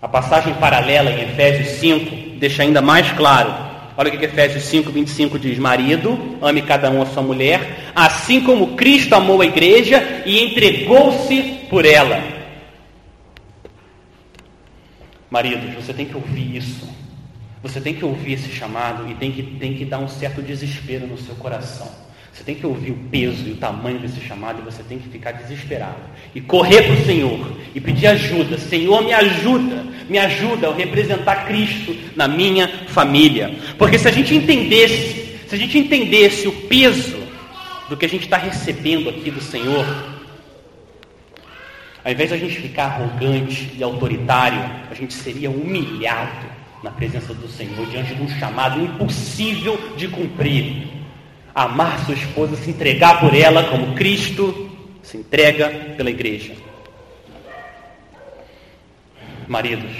A 0.00 0.08
passagem 0.08 0.54
paralela 0.54 1.10
em 1.10 1.22
Efésios 1.22 1.78
5 1.80 2.38
deixa 2.38 2.62
ainda 2.62 2.80
mais 2.80 3.10
claro 3.12 3.68
Olha 3.98 4.14
o 4.14 4.16
que 4.16 4.24
Efésios 4.24 4.62
5, 4.62 4.92
25 4.92 5.40
diz: 5.40 5.58
Marido, 5.58 6.16
ame 6.40 6.62
cada 6.62 6.88
um 6.88 7.02
a 7.02 7.06
sua 7.06 7.20
mulher, 7.20 7.90
assim 7.96 8.40
como 8.40 8.76
Cristo 8.76 9.12
amou 9.12 9.40
a 9.40 9.44
igreja 9.44 10.22
e 10.24 10.40
entregou-se 10.40 11.42
por 11.68 11.84
ela. 11.84 12.37
Maridos, 15.30 15.74
você 15.74 15.92
tem 15.92 16.06
que 16.06 16.16
ouvir 16.16 16.56
isso. 16.56 16.88
Você 17.62 17.80
tem 17.80 17.94
que 17.94 18.04
ouvir 18.04 18.34
esse 18.34 18.50
chamado 18.50 19.10
e 19.10 19.14
tem 19.14 19.32
que, 19.32 19.42
tem 19.42 19.74
que 19.74 19.84
dar 19.84 19.98
um 19.98 20.08
certo 20.08 20.40
desespero 20.40 21.06
no 21.06 21.18
seu 21.18 21.34
coração. 21.34 21.90
Você 22.32 22.44
tem 22.44 22.54
que 22.54 22.64
ouvir 22.64 22.92
o 22.92 22.98
peso 23.10 23.48
e 23.48 23.52
o 23.52 23.56
tamanho 23.56 23.98
desse 23.98 24.20
chamado 24.20 24.60
e 24.60 24.64
você 24.64 24.82
tem 24.84 24.98
que 24.98 25.08
ficar 25.08 25.32
desesperado. 25.32 26.00
E 26.34 26.40
correr 26.40 26.82
para 26.82 26.94
o 26.94 27.04
Senhor 27.04 27.52
e 27.74 27.80
pedir 27.80 28.06
ajuda. 28.06 28.56
Senhor, 28.58 29.02
me 29.02 29.12
ajuda, 29.12 29.84
me 30.08 30.18
ajuda 30.18 30.68
a 30.68 30.74
representar 30.74 31.46
Cristo 31.46 31.96
na 32.14 32.28
minha 32.28 32.68
família. 32.86 33.56
Porque 33.76 33.98
se 33.98 34.06
a 34.06 34.12
gente 34.12 34.34
entendesse, 34.36 35.36
se 35.48 35.54
a 35.54 35.58
gente 35.58 35.76
entendesse 35.76 36.46
o 36.46 36.52
peso 36.52 37.18
do 37.88 37.96
que 37.96 38.06
a 38.06 38.08
gente 38.08 38.24
está 38.24 38.36
recebendo 38.36 39.08
aqui 39.08 39.32
do 39.32 39.40
Senhor, 39.40 39.84
ao 42.08 42.12
invés 42.12 42.30
de 42.30 42.36
a 42.36 42.38
gente 42.38 42.58
ficar 42.58 42.84
arrogante 42.84 43.70
e 43.76 43.82
autoritário, 43.82 44.58
a 44.90 44.94
gente 44.94 45.12
seria 45.12 45.50
humilhado 45.50 46.46
na 46.82 46.90
presença 46.90 47.34
do 47.34 47.46
Senhor, 47.46 47.86
diante 47.90 48.14
de 48.14 48.22
um 48.22 48.28
chamado 48.38 48.80
impossível 48.80 49.78
de 49.94 50.08
cumprir. 50.08 50.88
Amar 51.54 52.02
sua 52.06 52.14
esposa, 52.14 52.56
se 52.56 52.70
entregar 52.70 53.20
por 53.20 53.34
ela 53.34 53.64
como 53.64 53.94
Cristo 53.94 54.70
se 55.02 55.18
entrega 55.18 55.68
pela 55.98 56.08
igreja. 56.08 56.54
Maridos, 59.46 59.92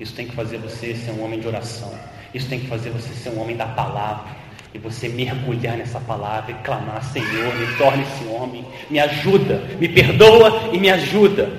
isso 0.00 0.14
tem 0.14 0.28
que 0.28 0.34
fazer 0.34 0.56
você 0.56 0.94
ser 0.94 1.10
um 1.10 1.22
homem 1.22 1.40
de 1.40 1.46
oração. 1.46 1.92
Isso 2.32 2.48
tem 2.48 2.60
que 2.60 2.68
fazer 2.68 2.88
você 2.88 3.12
ser 3.12 3.28
um 3.36 3.38
homem 3.38 3.54
da 3.54 3.66
palavra. 3.66 4.34
E 4.72 4.78
você 4.78 5.08
mergulhar 5.08 5.76
nessa 5.76 5.98
palavra 6.00 6.52
e 6.52 6.54
clamar, 6.62 7.02
Senhor, 7.02 7.54
me 7.56 7.76
torne 7.76 8.02
esse 8.02 8.24
homem, 8.26 8.64
me 8.88 8.98
ajuda, 9.00 9.56
me 9.78 9.88
perdoa 9.88 10.70
e 10.72 10.78
me 10.78 10.88
ajuda 10.88 11.50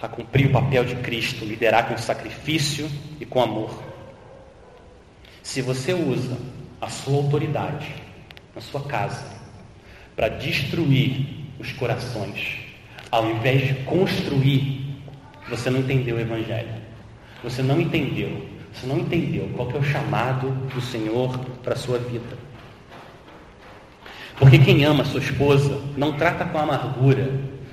a 0.00 0.08
cumprir 0.08 0.46
o 0.46 0.52
papel 0.52 0.84
de 0.84 0.96
Cristo, 0.96 1.44
liderar 1.44 1.88
com 1.88 1.96
sacrifício 1.96 2.90
e 3.20 3.26
com 3.26 3.42
amor. 3.42 3.82
Se 5.42 5.60
você 5.60 5.92
usa 5.92 6.38
a 6.80 6.88
sua 6.88 7.16
autoridade 7.16 7.94
na 8.54 8.60
sua 8.60 8.82
casa 8.82 9.24
para 10.16 10.28
destruir 10.28 11.26
os 11.58 11.72
corações, 11.72 12.58
ao 13.10 13.30
invés 13.30 13.68
de 13.68 13.74
construir, 13.84 14.96
você 15.48 15.70
não 15.70 15.80
entendeu 15.80 16.16
o 16.16 16.20
Evangelho. 16.20 16.74
Você 17.42 17.62
não 17.62 17.80
entendeu. 17.80 18.53
Você 18.74 18.86
não 18.86 18.98
entendeu 18.98 19.48
qual 19.56 19.70
é 19.70 19.78
o 19.78 19.84
chamado 19.84 20.50
do 20.74 20.80
Senhor 20.80 21.38
para 21.62 21.74
a 21.74 21.76
sua 21.76 21.98
vida. 21.98 22.36
Porque 24.36 24.58
quem 24.58 24.84
ama 24.84 25.02
a 25.02 25.06
sua 25.06 25.20
esposa 25.20 25.80
não 25.96 26.12
trata 26.14 26.44
com 26.44 26.58
amargura, 26.58 27.30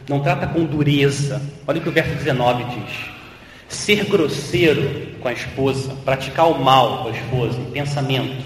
não 0.07 0.19
trata 0.19 0.45
com 0.45 0.63
dureza. 0.63 1.41
Olha 1.67 1.79
o 1.79 1.81
que 1.81 1.89
o 1.89 1.91
verso 1.91 2.13
19 2.13 2.63
diz. 2.65 3.09
Ser 3.67 4.05
grosseiro 4.05 5.17
com 5.19 5.27
a 5.27 5.33
esposa, 5.33 5.95
praticar 6.05 6.49
o 6.49 6.63
mal 6.63 7.03
com 7.03 7.09
a 7.09 7.11
esposa, 7.11 7.59
em 7.59 7.71
pensamento, 7.71 8.45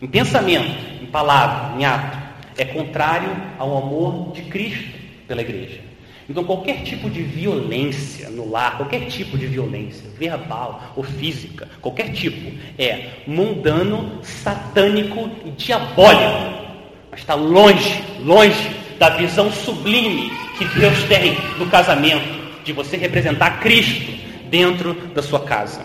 em 0.00 0.06
pensamento, 0.06 1.02
em 1.02 1.06
palavra, 1.06 1.78
em 1.78 1.84
ato, 1.84 2.18
é 2.56 2.64
contrário 2.64 3.30
ao 3.58 3.76
amor 3.76 4.32
de 4.32 4.42
Cristo 4.42 4.98
pela 5.28 5.42
igreja. 5.42 5.91
Então, 6.32 6.44
qualquer 6.44 6.82
tipo 6.82 7.10
de 7.10 7.22
violência 7.22 8.30
no 8.30 8.50
lar, 8.50 8.78
qualquer 8.78 9.00
tipo 9.00 9.36
de 9.36 9.46
violência, 9.46 10.08
verbal 10.18 10.94
ou 10.96 11.02
física, 11.04 11.68
qualquer 11.82 12.10
tipo, 12.10 12.50
é 12.78 13.18
mundano, 13.26 14.18
satânico 14.22 15.28
e 15.44 15.50
diabólico. 15.50 16.72
Mas 17.10 17.20
está 17.20 17.34
longe, 17.34 18.02
longe 18.20 18.74
da 18.98 19.10
visão 19.10 19.52
sublime 19.52 20.32
que 20.56 20.64
Deus 20.80 21.04
tem 21.04 21.36
no 21.58 21.68
casamento, 21.68 22.24
de 22.64 22.72
você 22.72 22.96
representar 22.96 23.60
Cristo 23.60 24.10
dentro 24.48 24.94
da 25.08 25.20
sua 25.20 25.40
casa. 25.40 25.84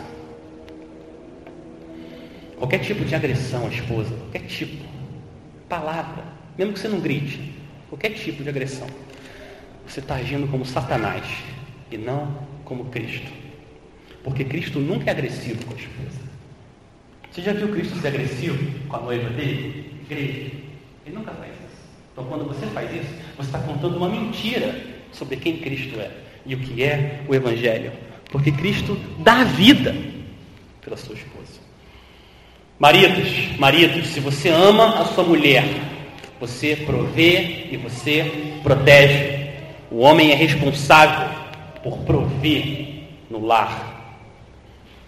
Qualquer 2.55 2.79
tipo 2.79 3.03
de 3.03 3.13
agressão 3.13 3.65
à 3.65 3.67
esposa, 3.67 4.15
qualquer 4.15 4.47
tipo, 4.47 4.85
palavra, 5.67 6.23
mesmo 6.57 6.71
que 6.71 6.79
você 6.79 6.87
não 6.87 7.01
grite, 7.01 7.51
qualquer 7.89 8.11
tipo 8.11 8.43
de 8.43 8.47
agressão 8.47 8.87
você 9.87 9.99
está 9.99 10.15
agindo 10.15 10.47
como 10.47 10.65
Satanás 10.65 11.23
e 11.89 11.97
não 11.97 12.37
como 12.65 12.85
Cristo. 12.85 13.31
Porque 14.23 14.43
Cristo 14.43 14.79
nunca 14.79 15.09
é 15.09 15.11
agressivo 15.11 15.65
com 15.65 15.73
a 15.73 15.77
esposa. 15.77 16.27
Você 17.31 17.41
já 17.41 17.53
viu 17.53 17.69
Cristo 17.69 17.97
ser 17.99 18.09
agressivo 18.09 18.57
com 18.89 18.95
a 18.97 18.99
noiva 18.99 19.29
dele? 19.29 20.01
Igreja. 20.03 20.51
Ele 21.05 21.15
nunca 21.15 21.31
faz 21.31 21.51
isso. 21.51 21.87
Então, 22.11 22.25
quando 22.25 22.45
você 22.45 22.65
faz 22.67 22.91
isso, 22.93 23.13
você 23.37 23.47
está 23.47 23.59
contando 23.59 23.95
uma 23.95 24.09
mentira 24.09 24.75
sobre 25.11 25.37
quem 25.37 25.57
Cristo 25.57 25.99
é 25.99 26.11
e 26.45 26.55
o 26.55 26.59
que 26.59 26.83
é 26.83 27.21
o 27.27 27.33
Evangelho. 27.33 27.91
Porque 28.31 28.51
Cristo 28.51 28.99
dá 29.19 29.43
vida 29.43 29.95
pela 30.81 30.97
sua 30.97 31.15
esposa. 31.15 31.61
Maridos, 32.79 33.57
maridos, 33.57 34.07
se 34.07 34.19
você 34.19 34.49
ama 34.49 35.01
a 35.01 35.05
sua 35.05 35.23
mulher, 35.23 35.63
você 36.39 36.75
provê 36.75 37.67
e 37.71 37.77
você 37.77 38.59
protege. 38.61 39.36
O 39.89 39.99
homem 39.99 40.31
é 40.31 40.35
responsável 40.35 41.29
por 41.81 41.99
prover 41.99 43.05
no 43.29 43.45
lar. 43.45 43.95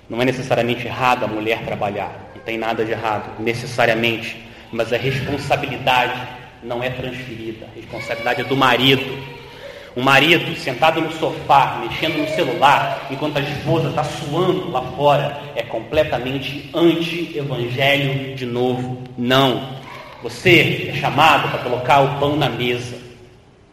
Não 0.10 0.22
é 0.22 0.26
necessariamente 0.26 0.88
errado 0.88 1.26
a 1.26 1.28
mulher 1.28 1.65
trabalhar, 1.65 2.32
não 2.34 2.42
tem 2.44 2.58
nada 2.58 2.86
de 2.86 2.92
errado, 2.92 3.30
necessariamente, 3.39 4.38
mas 4.72 4.94
a 4.94 4.98
responsabilidade 4.98 6.13
não 6.63 6.82
é 6.82 6.89
transferida, 6.89 7.65
a 7.65 7.76
responsabilidade 7.76 8.42
é 8.42 8.44
do 8.44 8.56
marido. 8.56 9.39
O 9.96 10.02
marido 10.02 10.56
sentado 10.56 11.02
no 11.02 11.12
sofá, 11.12 11.82
mexendo 11.82 12.18
no 12.18 12.28
celular, 12.30 13.08
enquanto 13.12 13.38
a 13.38 13.42
esposa 13.42 13.89
está 13.89 14.04
suando 14.04 14.72
lá 14.72 14.82
fora, 14.96 15.42
é 15.56 15.63
completamente 15.63 16.70
anti-evangelho 16.74 18.36
de 18.36 18.46
novo. 18.46 19.04
Não. 19.18 19.78
Você 20.24 20.89
é 20.89 20.96
chamado 20.96 21.50
para 21.50 21.60
colocar 21.63 22.00
o 22.02 22.20
pão 22.20 22.36
na 22.36 22.48
mesa. 22.48 22.99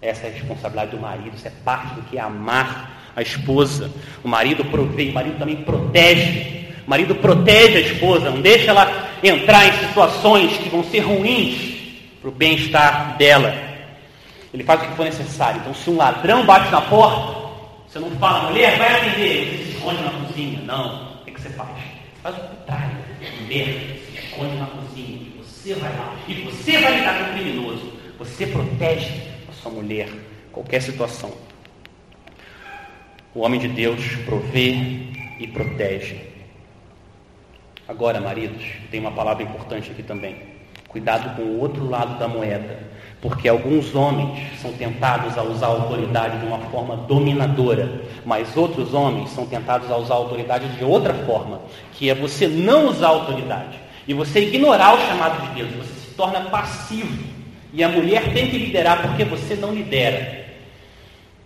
Essa 0.01 0.27
é 0.27 0.31
a 0.31 0.33
responsabilidade 0.33 0.91
do 0.91 0.99
marido, 0.99 1.35
isso 1.35 1.49
é 1.49 1.53
parte 1.65 1.95
do 1.95 2.03
que 2.03 2.19
é 2.19 2.21
amar 2.21 3.13
a 3.17 3.23
esposa. 3.23 3.91
O 4.23 4.29
marido 4.29 4.65
provê, 4.65 5.09
o 5.09 5.15
marido 5.15 5.39
também 5.39 5.57
protege. 5.57 6.67
O 6.87 6.91
marido 6.91 7.15
protege 7.17 7.79
a 7.79 7.81
esposa, 7.81 8.31
não 8.31 8.41
deixa 8.41 8.71
ela 8.71 9.09
entrar 9.23 9.67
em 9.67 9.89
situações 9.89 10.57
que 10.59 10.69
vão 10.69 10.85
ser 10.85 11.01
ruins 11.01 11.77
para 12.21 12.29
o 12.29 12.33
bem-estar 12.33 13.17
dela. 13.17 13.55
Ele 14.53 14.63
faz 14.63 14.83
o 14.83 14.87
que 14.87 14.97
for 14.97 15.05
necessário. 15.05 15.61
Então, 15.61 15.75
se 15.75 15.91
um 15.91 15.97
ladrão 15.97 16.45
bate 16.47 16.71
na 16.71 16.83
porta, 16.83 17.47
você 17.89 17.99
não 17.99 18.11
fala, 18.13 18.51
mulher, 18.51 18.79
vai 18.79 18.95
atender, 18.95 19.47
você 19.47 19.65
se 19.65 19.71
esconde 19.71 20.03
na 20.03 20.11
cozinha. 20.11 20.61
Não. 20.63 21.21
O 21.21 21.25
que, 21.25 21.33
que 21.33 21.41
você 21.41 21.51
faz? 21.51 21.71
Faz 22.23 22.37
o 22.37 22.41
contrário. 22.41 22.97
Mulher, 23.41 23.99
se 24.13 24.19
esconde 24.19 24.57
na 24.57 24.67
cozinha. 24.67 25.09
E 25.09 25.43
você 25.43 25.75
vai 25.75 25.91
lá. 25.97 26.15
E 26.29 26.35
você 26.35 26.79
vai 26.79 26.99
lidar 26.99 27.19
com 27.19 27.25
o 27.25 27.35
criminoso. 27.35 27.93
Você 28.19 28.47
protege 28.47 29.36
mulher, 29.71 30.09
qualquer 30.53 30.81
situação. 30.81 31.33
O 33.35 33.41
homem 33.41 33.61
de 33.61 33.69
Deus 33.69 34.03
provê 34.25 34.75
e 35.39 35.47
protege. 35.47 36.21
Agora, 37.87 38.21
maridos, 38.21 38.65
tem 38.91 38.99
uma 38.99 39.13
palavra 39.13 39.43
importante 39.43 39.91
aqui 39.91 40.03
também. 40.03 40.37
Cuidado 40.89 41.37
com 41.37 41.43
o 41.43 41.61
outro 41.61 41.89
lado 41.89 42.19
da 42.19 42.27
moeda, 42.27 42.79
porque 43.21 43.49
alguns 43.49 43.95
homens 43.95 44.61
são 44.61 44.73
tentados 44.73 45.37
a 45.37 45.43
usar 45.43 45.67
a 45.67 45.71
autoridade 45.71 46.39
de 46.39 46.47
uma 46.47 46.59
forma 46.71 46.97
dominadora, 46.97 48.03
mas 48.25 48.57
outros 48.57 48.95
homens 48.95 49.31
são 49.31 49.47
tentados 49.47 49.91
a 49.91 49.97
usar 49.97 50.15
a 50.15 50.19
autoridade 50.19 50.69
de 50.77 50.85
outra 50.85 51.13
forma, 51.13 51.61
que 51.93 52.09
é 52.09 52.15
você 52.15 52.49
não 52.49 52.89
usar 52.89 53.09
a 53.09 53.11
autoridade 53.11 53.79
e 54.09 54.15
você 54.15 54.41
ignorar 54.41 54.95
o 54.95 55.01
chamado 55.07 55.47
de 55.49 55.55
Deus, 55.57 55.75
você 55.75 56.01
se 56.01 56.15
torna 56.15 56.41
passivo 56.43 57.36
e 57.73 57.83
a 57.83 57.89
mulher 57.89 58.33
tem 58.33 58.49
que 58.49 58.59
liderar 58.59 59.03
porque 59.03 59.25
você 59.25 59.55
não 59.55 59.75
lidera. 59.75 60.47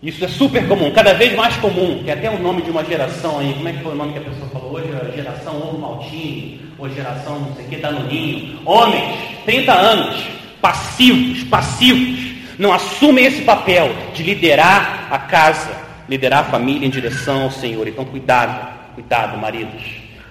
Isso 0.03 0.25
é 0.25 0.29
super 0.29 0.67
comum, 0.67 0.91
cada 0.93 1.13
vez 1.13 1.35
mais 1.37 1.55
comum, 1.57 2.03
que 2.03 2.11
até 2.11 2.31
o 2.31 2.39
nome 2.39 2.63
de 2.63 2.71
uma 2.71 2.83
geração 2.83 3.39
aí, 3.39 3.53
como 3.53 3.69
é 3.69 3.73
que 3.73 3.83
foi 3.83 3.93
o 3.93 3.97
nome 3.97 4.13
que 4.15 4.19
a 4.19 4.23
pessoa 4.23 4.49
falou 4.49 4.73
hoje? 4.73 4.89
A 4.95 5.15
geração 5.15 5.57
Ovo 5.57 5.79
Maltini, 5.79 6.61
ou 6.79 6.89
geração 6.89 7.39
não 7.39 7.55
sei 7.55 7.67
o 7.67 7.69
que, 7.69 7.77
Danoninho. 7.77 8.61
Homens, 8.65 9.19
30 9.45 9.73
anos, 9.73 10.27
passivos, 10.63 11.43
passivos, 11.45 12.19
não 12.59 12.73
assumem 12.73 13.27
esse 13.27 13.43
papel 13.43 13.95
de 14.15 14.23
liderar 14.23 15.09
a 15.11 15.19
casa, 15.19 15.71
liderar 16.09 16.41
a 16.41 16.45
família 16.45 16.87
em 16.87 16.91
direção 16.91 17.43
ao 17.43 17.51
Senhor. 17.51 17.87
Então 17.87 18.07
cuidado, 18.07 18.95
cuidado, 18.95 19.37
maridos, 19.37 19.83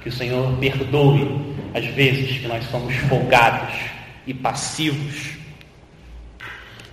que 0.02 0.10
o 0.10 0.12
Senhor 0.12 0.52
perdoe 0.58 1.45
as 1.75 1.86
vezes 1.86 2.39
que 2.39 2.47
nós 2.47 2.63
somos 2.71 2.95
folgados 3.08 3.75
e 4.25 4.34
passivos 4.34 5.38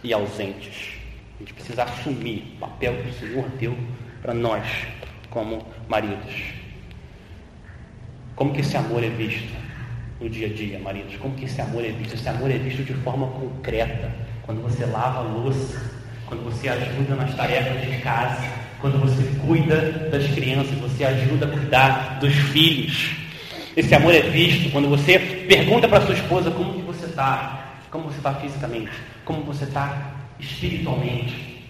e 0.06 0.12
ausentes. 0.12 0.94
A 1.36 1.38
gente 1.40 1.52
precisa 1.52 1.82
assumir 1.82 2.54
o 2.56 2.60
papel 2.60 2.94
que 3.02 3.10
o 3.10 3.12
Senhor 3.12 3.48
deu 3.58 3.76
para 4.22 4.32
nós, 4.32 4.64
como 5.30 5.66
maridos. 5.88 6.34
Como 8.36 8.52
que 8.52 8.60
esse 8.60 8.76
amor 8.76 9.02
é 9.02 9.08
visto 9.08 9.52
no 10.20 10.30
dia 10.30 10.46
a 10.46 10.50
dia, 10.52 10.78
maridos? 10.78 11.16
Como 11.16 11.34
que 11.34 11.44
esse 11.44 11.60
amor 11.60 11.84
é 11.84 11.90
visto? 11.90 12.14
Esse 12.14 12.28
amor 12.28 12.50
é 12.50 12.58
visto 12.58 12.84
de 12.84 12.94
forma 12.94 13.26
concreta. 13.28 14.10
Quando 14.42 14.62
você 14.62 14.86
lava 14.86 15.18
a 15.18 15.22
louça, 15.22 15.80
quando 16.26 16.44
você 16.44 16.68
ajuda 16.68 17.16
nas 17.16 17.34
tarefas 17.34 17.82
de 17.82 17.98
casa, 17.98 18.42
quando 18.80 19.00
você 19.00 19.22
cuida 19.44 20.08
das 20.10 20.26
crianças, 20.28 20.78
você 20.78 21.04
ajuda 21.04 21.46
a 21.46 21.50
cuidar 21.50 22.18
dos 22.20 22.32
filhos. 22.32 23.16
Esse 23.76 23.94
amor 23.94 24.14
é 24.14 24.20
visto 24.20 24.70
quando 24.70 24.88
você 24.88 25.18
pergunta 25.18 25.88
para 25.88 26.00
sua 26.02 26.14
esposa 26.14 26.50
como 26.50 26.74
que 26.74 26.82
você 26.82 27.06
está, 27.06 27.74
como 27.90 28.04
você 28.04 28.18
está 28.18 28.34
fisicamente, 28.34 28.92
como 29.26 29.42
você 29.42 29.64
está 29.64 30.12
espiritualmente, 30.38 31.62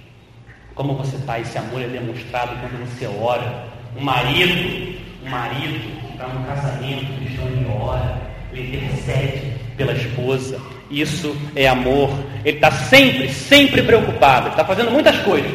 como 0.75 0.95
você 0.95 1.17
está. 1.17 1.41
Esse 1.41 1.59
amor 1.59 1.83
é 1.83 1.89
demonstrado 1.89 2.55
quando 2.61 2.87
você 2.87 3.07
ora. 3.07 3.67
Um 3.97 4.05
marido, 4.05 4.99
um 5.25 5.29
marido 5.29 5.81
está 6.13 6.29
no 6.29 6.47
casamento 6.47 7.17
cristão, 7.17 7.47
ele 7.49 7.67
ora, 7.81 8.21
ele 8.53 8.77
intercede 8.77 9.57
pela 9.77 9.93
esposa. 9.93 10.61
Isso 10.91 11.35
é 11.57 11.67
amor. 11.67 12.11
Ele 12.45 12.59
está 12.59 12.71
sempre, 12.71 13.29
sempre 13.33 13.83
preocupado. 13.83 14.47
Ele 14.47 14.51
está 14.51 14.65
fazendo 14.65 14.91
muitas 14.91 15.19
coisas, 15.21 15.51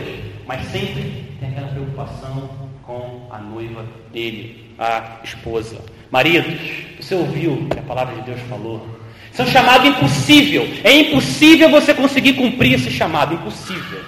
mas 0.45 0.65
sempre 0.67 1.23
tem 1.39 1.49
aquela 1.49 1.67
preocupação 1.67 2.49
com 2.83 3.27
a 3.31 3.37
noiva 3.37 3.85
dele, 4.11 4.73
a 4.79 5.19
esposa. 5.23 5.79
Maridos, 6.09 6.59
você 6.99 7.13
ouviu 7.13 7.53
o 7.53 7.69
que 7.69 7.79
a 7.79 7.83
palavra 7.83 8.15
de 8.15 8.21
Deus 8.23 8.41
falou? 8.49 9.00
Isso 9.31 9.41
é 9.41 9.45
um 9.45 9.47
chamado 9.47 9.87
impossível. 9.87 10.67
É 10.83 10.91
impossível 10.93 11.69
você 11.69 11.93
conseguir 11.93 12.33
cumprir 12.33 12.73
esse 12.73 12.91
chamado. 12.91 13.33
Impossível. 13.33 14.01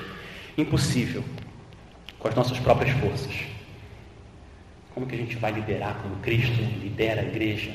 Impossível. 0.57 1.23
Com 2.19 2.27
as 2.27 2.35
nossas 2.35 2.59
próprias 2.59 2.95
forças. 2.97 3.33
Como 4.93 5.07
que 5.07 5.15
a 5.15 5.17
gente 5.17 5.35
vai 5.37 5.51
liderar 5.51 5.97
como 6.01 6.17
Cristo 6.17 6.61
lidera 6.81 7.21
a 7.21 7.23
igreja? 7.23 7.71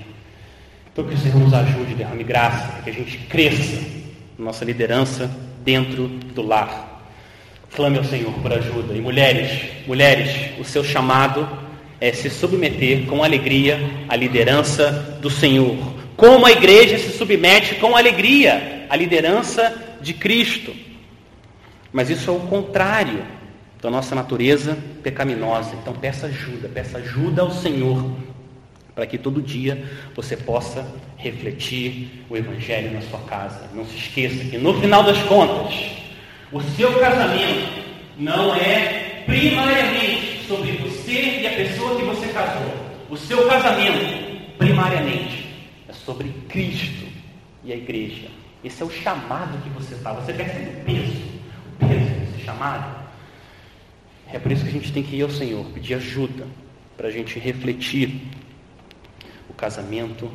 Então 0.92 1.04
que 1.04 1.14
o 1.14 1.18
Senhor 1.18 1.38
nos 1.38 1.54
ajude, 1.54 1.94
derrame 1.94 2.22
graça, 2.22 2.82
que 2.82 2.90
a 2.90 2.92
gente 2.92 3.18
cresça 3.18 3.80
na 4.38 4.46
nossa 4.46 4.64
liderança 4.64 5.30
dentro 5.64 6.06
do 6.08 6.42
lar. 6.42 7.02
Clame 7.74 7.98
ao 7.98 8.04
Senhor 8.04 8.32
por 8.34 8.52
ajuda. 8.52 8.94
E 8.94 9.00
mulheres, 9.00 9.86
mulheres, 9.86 10.58
o 10.58 10.64
seu 10.64 10.84
chamado 10.84 11.48
é 12.00 12.12
se 12.12 12.30
submeter 12.30 13.06
com 13.06 13.24
alegria 13.24 13.78
à 14.08 14.14
liderança 14.14 15.18
do 15.20 15.28
Senhor. 15.28 15.97
Como 16.18 16.44
a 16.44 16.50
igreja 16.50 16.98
se 16.98 17.16
submete 17.16 17.76
com 17.76 17.96
alegria 17.96 18.86
à 18.90 18.96
liderança 18.96 19.72
de 20.00 20.12
Cristo. 20.12 20.74
Mas 21.92 22.10
isso 22.10 22.28
é 22.28 22.32
o 22.32 22.40
contrário 22.40 23.24
da 23.80 23.88
nossa 23.88 24.16
natureza 24.16 24.76
pecaminosa. 25.00 25.76
Então 25.80 25.94
peça 25.94 26.26
ajuda, 26.26 26.68
peça 26.68 26.98
ajuda 26.98 27.42
ao 27.42 27.52
Senhor, 27.52 28.04
para 28.96 29.06
que 29.06 29.16
todo 29.16 29.40
dia 29.40 29.80
você 30.12 30.36
possa 30.36 30.84
refletir 31.16 32.24
o 32.28 32.36
Evangelho 32.36 32.92
na 32.94 33.00
sua 33.02 33.20
casa. 33.20 33.70
Não 33.72 33.86
se 33.86 33.96
esqueça 33.96 34.42
que 34.42 34.58
no 34.58 34.74
final 34.80 35.04
das 35.04 35.22
contas, 35.22 35.72
o 36.50 36.60
seu 36.60 36.98
casamento 36.98 37.84
não 38.18 38.56
é 38.56 39.22
primariamente 39.24 40.44
sobre 40.48 40.72
você 40.72 41.42
e 41.42 41.46
a 41.46 41.52
pessoa 41.52 41.94
que 41.94 42.02
você 42.02 42.26
casou. 42.32 42.74
O 43.08 43.16
seu 43.16 43.46
casamento, 43.46 44.56
primariamente, 44.58 45.47
sobre 46.08 46.30
Cristo 46.48 47.06
e 47.62 47.70
a 47.70 47.76
igreja. 47.76 48.30
Esse 48.64 48.82
é 48.82 48.86
o 48.86 48.90
chamado 48.90 49.62
que 49.62 49.68
você 49.68 49.94
está. 49.94 50.14
Você 50.14 50.32
percebe 50.32 50.80
o 50.80 50.84
peso, 50.84 51.22
o 51.74 51.86
peso 51.86 52.20
desse 52.20 52.44
chamado? 52.46 53.04
É 54.32 54.38
por 54.38 54.50
isso 54.50 54.62
que 54.62 54.70
a 54.70 54.72
gente 54.72 54.90
tem 54.90 55.02
que 55.02 55.16
ir 55.16 55.22
ao 55.22 55.28
Senhor, 55.28 55.66
pedir 55.66 55.96
ajuda, 55.96 56.46
para 56.96 57.08
a 57.08 57.10
gente 57.10 57.38
refletir 57.38 58.22
o 59.50 59.52
casamento 59.52 60.32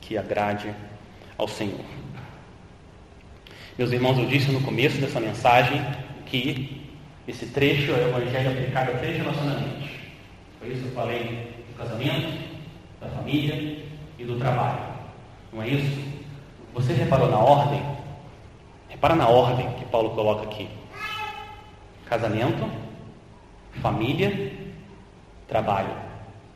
que 0.00 0.18
agrade 0.18 0.74
ao 1.38 1.46
Senhor. 1.46 1.84
Meus 3.78 3.92
irmãos, 3.92 4.18
eu 4.18 4.26
disse 4.26 4.50
no 4.50 4.60
começo 4.62 5.00
dessa 5.00 5.20
mensagem 5.20 5.80
que 6.26 6.82
esse 7.28 7.46
trecho 7.46 7.92
é 7.92 7.94
o 7.94 8.08
Evangelho 8.08 8.50
aplicado 8.50 8.90
a 8.90 8.94
três 8.98 9.16
relacionamentos. 9.18 9.88
Por 10.58 10.68
isso 10.68 10.84
eu 10.84 10.90
falei 10.90 11.64
do 11.68 11.78
casamento, 11.78 12.50
da 13.00 13.08
família 13.08 13.91
e 14.18 14.24
do 14.24 14.38
trabalho. 14.38 14.78
Não 15.52 15.62
é 15.62 15.68
isso? 15.68 16.02
Você 16.74 16.92
reparou 16.92 17.30
na 17.30 17.38
ordem? 17.38 17.82
Repara 18.88 19.14
na 19.14 19.28
ordem 19.28 19.68
que 19.78 19.84
Paulo 19.86 20.10
coloca 20.10 20.44
aqui. 20.44 20.68
Casamento, 22.08 22.68
família, 23.80 24.52
trabalho. 25.48 25.90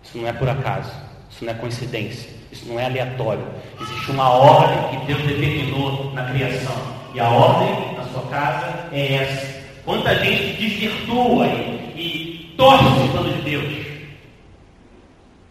Isso 0.03 0.19
não 0.19 0.29
é 0.29 0.33
por 0.33 0.49
acaso, 0.49 0.93
isso 1.31 1.45
não 1.45 1.53
é 1.53 1.55
coincidência, 1.55 2.31
isso 2.51 2.67
não 2.67 2.79
é 2.79 2.87
aleatório. 2.87 3.45
Existe 3.81 4.11
uma 4.11 4.31
ordem 4.31 5.01
que 5.01 5.07
Deus 5.07 5.23
determinou 5.23 6.13
na 6.13 6.31
criação. 6.31 6.77
E 7.15 7.21
a 7.21 7.29
ordem 7.29 7.97
na 7.97 8.05
sua 8.05 8.23
casa 8.31 8.89
é 8.93 9.15
essa. 9.15 9.57
Quanta 9.85 10.15
gente 10.17 10.61
desvirtua 10.61 11.47
e, 11.47 12.55
torce 12.57 12.85
o 12.85 13.09
plano 13.11 13.33
de 13.33 13.43
Deus. 13.43 13.86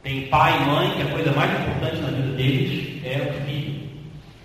Tem 0.05 0.27
pai 0.27 0.61
e 0.61 0.65
mãe 0.67 0.91
que 0.91 1.01
a 1.01 1.05
coisa 1.07 1.31
mais 1.31 1.51
importante 1.51 1.99
na 1.99 2.09
vida 2.09 2.37
deles 2.37 3.03
é 3.03 3.27
o 3.27 3.43
filho. 3.43 3.89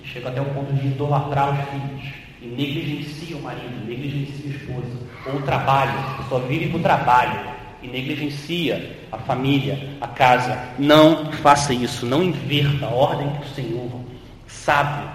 E 0.03 0.09
chega 0.09 0.31
até 0.31 0.41
o 0.41 0.47
ponto 0.47 0.73
de 0.73 0.87
idolatrar 0.87 1.53
os 1.53 1.69
filhos. 1.69 2.15
E 2.41 2.47
negligencia 2.47 3.37
o 3.37 3.43
marido, 3.43 3.87
negligencia 3.87 4.51
a 4.51 4.57
esposa. 4.57 4.89
Ou 5.27 5.35
o 5.35 5.43
trabalho, 5.43 5.93
só 6.31 6.39
vive 6.39 6.69
para 6.69 6.79
o 6.79 6.83
trabalho. 6.83 7.41
E 7.83 7.89
negligencia 7.89 8.97
a 9.13 9.19
família, 9.19 9.97
a 10.01 10.09
casa. 10.09 10.59
Não 10.79 11.31
faça 11.31 11.75
isso, 11.75 12.07
não 12.07 12.23
inverta 12.23 12.87
a 12.87 12.95
ordem 12.95 13.31
que 13.33 13.43
o 13.43 13.55
Senhor, 13.55 14.01
sábio, 14.47 15.11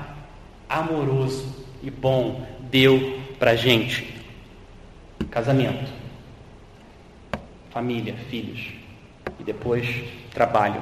amoroso 0.70 1.66
e 1.82 1.90
bom, 1.90 2.46
deu 2.70 3.20
para 3.40 3.52
a 3.52 3.56
gente. 3.56 4.14
Casamento, 5.32 5.92
família, 7.72 8.14
filhos. 8.30 8.85
E 9.40 9.44
depois 9.44 9.88
trabalho. 10.34 10.82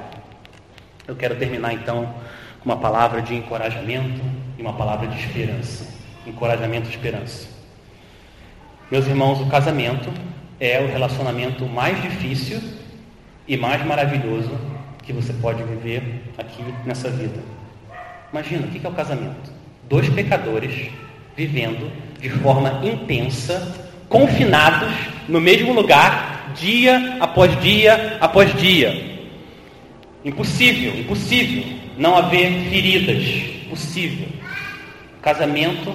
Eu 1.06 1.16
quero 1.16 1.36
terminar 1.36 1.72
então 1.72 2.14
com 2.60 2.70
uma 2.70 2.76
palavra 2.76 3.20
de 3.20 3.34
encorajamento 3.34 4.20
e 4.58 4.62
uma 4.62 4.72
palavra 4.72 5.06
de 5.06 5.18
esperança 5.18 5.94
encorajamento 6.26 6.88
e 6.88 6.90
esperança. 6.90 7.48
Meus 8.90 9.06
irmãos, 9.06 9.40
o 9.40 9.46
casamento 9.46 10.10
é 10.58 10.80
o 10.80 10.86
relacionamento 10.86 11.66
mais 11.66 12.00
difícil 12.02 12.60
e 13.46 13.56
mais 13.56 13.84
maravilhoso 13.84 14.50
que 15.02 15.12
você 15.12 15.32
pode 15.34 15.62
viver 15.64 16.22
aqui 16.38 16.62
nessa 16.84 17.10
vida. 17.10 17.42
Imagina, 18.32 18.66
o 18.66 18.70
que 18.70 18.84
é 18.84 18.88
o 18.88 18.92
casamento? 18.92 19.52
Dois 19.88 20.08
pecadores 20.08 20.90
vivendo 21.36 21.90
de 22.20 22.30
forma 22.30 22.80
intensa, 22.84 23.74
confinados 24.08 24.94
no 25.28 25.40
mesmo 25.40 25.72
lugar, 25.72 26.33
dia 26.54 27.16
após 27.20 27.60
dia 27.60 28.18
após 28.20 28.52
dia. 28.54 29.14
Impossível, 30.24 30.98
impossível 30.98 31.64
não 31.96 32.16
haver 32.16 32.50
feridas. 32.70 33.24
Possível. 33.68 34.28
Casamento 35.20 35.94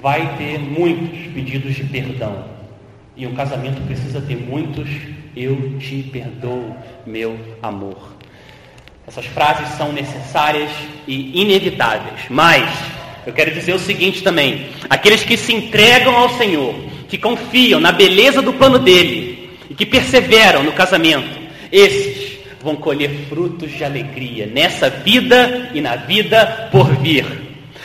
vai 0.00 0.36
ter 0.36 0.58
muitos 0.58 1.32
pedidos 1.32 1.74
de 1.74 1.84
perdão. 1.84 2.44
E 3.16 3.26
um 3.26 3.34
casamento 3.34 3.80
precisa 3.86 4.20
ter 4.20 4.36
muitos 4.36 4.88
eu 5.36 5.78
te 5.78 6.02
perdoo, 6.10 6.74
meu 7.04 7.38
amor. 7.62 8.16
Essas 9.06 9.26
frases 9.26 9.68
são 9.76 9.92
necessárias 9.92 10.70
e 11.06 11.40
inevitáveis, 11.40 12.22
mas 12.28 12.68
eu 13.26 13.32
quero 13.32 13.52
dizer 13.52 13.74
o 13.74 13.78
seguinte 13.78 14.22
também: 14.22 14.66
aqueles 14.88 15.22
que 15.22 15.36
se 15.36 15.52
entregam 15.52 16.16
ao 16.16 16.30
Senhor, 16.30 16.74
que 17.08 17.18
confiam 17.18 17.78
na 17.78 17.92
beleza 17.92 18.40
do 18.42 18.52
plano 18.54 18.78
dele 18.78 19.35
e 19.68 19.74
que 19.74 19.86
perseveram 19.86 20.62
no 20.62 20.72
casamento, 20.72 21.40
esses 21.70 22.36
vão 22.62 22.76
colher 22.76 23.10
frutos 23.28 23.70
de 23.72 23.84
alegria 23.84 24.46
nessa 24.46 24.90
vida 24.90 25.70
e 25.72 25.80
na 25.80 25.96
vida 25.96 26.68
por 26.72 26.96
vir. 26.96 27.24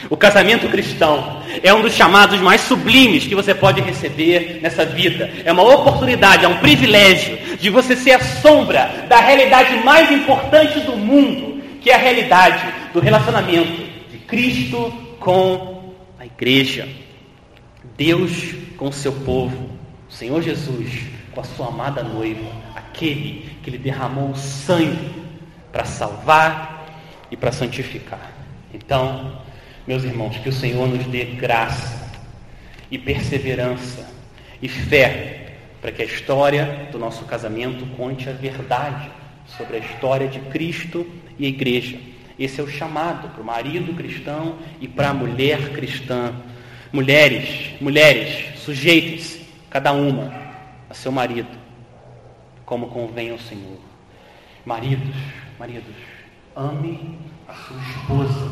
O 0.09 0.17
casamento 0.17 0.67
cristão 0.67 1.41
é 1.61 1.71
um 1.73 1.81
dos 1.81 1.93
chamados 1.93 2.39
mais 2.41 2.61
sublimes 2.61 3.27
que 3.27 3.35
você 3.35 3.53
pode 3.53 3.79
receber 3.81 4.59
nessa 4.61 4.83
vida. 4.83 5.29
É 5.45 5.51
uma 5.51 5.63
oportunidade, 5.63 6.45
é 6.45 6.47
um 6.47 6.57
privilégio 6.57 7.37
de 7.57 7.69
você 7.69 7.95
ser 7.95 8.13
a 8.13 8.19
sombra 8.19 9.05
da 9.07 9.19
realidade 9.19 9.75
mais 9.83 10.11
importante 10.11 10.79
do 10.79 10.97
mundo, 10.97 11.61
que 11.79 11.91
é 11.91 11.95
a 11.95 11.99
realidade 11.99 12.65
do 12.93 12.99
relacionamento 12.99 13.83
de 14.09 14.17
Cristo 14.17 14.91
com 15.19 15.93
a 16.19 16.25
igreja. 16.25 16.87
Deus 17.95 18.55
com 18.77 18.87
o 18.87 18.93
seu 18.93 19.11
povo, 19.11 19.69
o 20.09 20.13
Senhor 20.13 20.41
Jesus 20.41 21.20
com 21.33 21.41
a 21.41 21.43
sua 21.43 21.67
amada 21.67 22.03
noiva, 22.03 22.49
aquele 22.75 23.49
que 23.63 23.69
lhe 23.69 23.77
derramou 23.77 24.31
o 24.31 24.35
sangue 24.35 25.11
para 25.71 25.85
salvar 25.85 26.85
e 27.29 27.37
para 27.37 27.51
santificar. 27.51 28.31
Então, 28.73 29.41
meus 29.87 30.03
irmãos, 30.03 30.37
que 30.37 30.49
o 30.49 30.53
Senhor 30.53 30.87
nos 30.87 31.05
dê 31.07 31.25
graça 31.25 32.11
e 32.89 32.97
perseverança 32.97 34.07
e 34.61 34.67
fé 34.67 35.55
para 35.81 35.91
que 35.91 36.01
a 36.01 36.05
história 36.05 36.89
do 36.91 36.99
nosso 36.99 37.25
casamento 37.25 37.85
conte 37.97 38.29
a 38.29 38.33
verdade 38.33 39.09
sobre 39.57 39.77
a 39.77 39.79
história 39.79 40.27
de 40.27 40.39
Cristo 40.39 41.07
e 41.39 41.45
a 41.45 41.49
igreja. 41.49 41.97
Esse 42.37 42.59
é 42.59 42.63
o 42.63 42.67
chamado 42.67 43.29
para 43.29 43.41
o 43.41 43.45
marido 43.45 43.93
cristão 43.93 44.57
e 44.79 44.87
para 44.87 45.09
a 45.09 45.13
mulher 45.13 45.69
cristã. 45.73 46.33
Mulheres, 46.91 47.71
mulheres, 47.79 48.59
sujeitem-se, 48.59 49.41
cada 49.69 49.93
uma, 49.93 50.40
a 50.91 50.93
seu 50.93 51.09
marido, 51.09 51.57
como 52.65 52.89
convém 52.89 53.31
ao 53.31 53.39
Senhor. 53.39 53.79
Maridos, 54.65 55.15
maridos, 55.57 55.95
ame 56.53 57.17
a 57.47 57.53
sua 57.53 57.77
esposa 57.77 58.51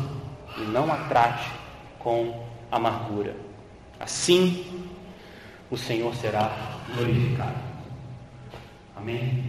e 0.56 0.62
não 0.62 0.90
a 0.90 0.96
trate 1.04 1.50
com 1.98 2.46
amargura. 2.72 3.36
Assim, 4.00 4.88
o 5.70 5.76
Senhor 5.76 6.14
será 6.14 6.50
glorificado. 6.94 7.58
Amém? 8.96 9.44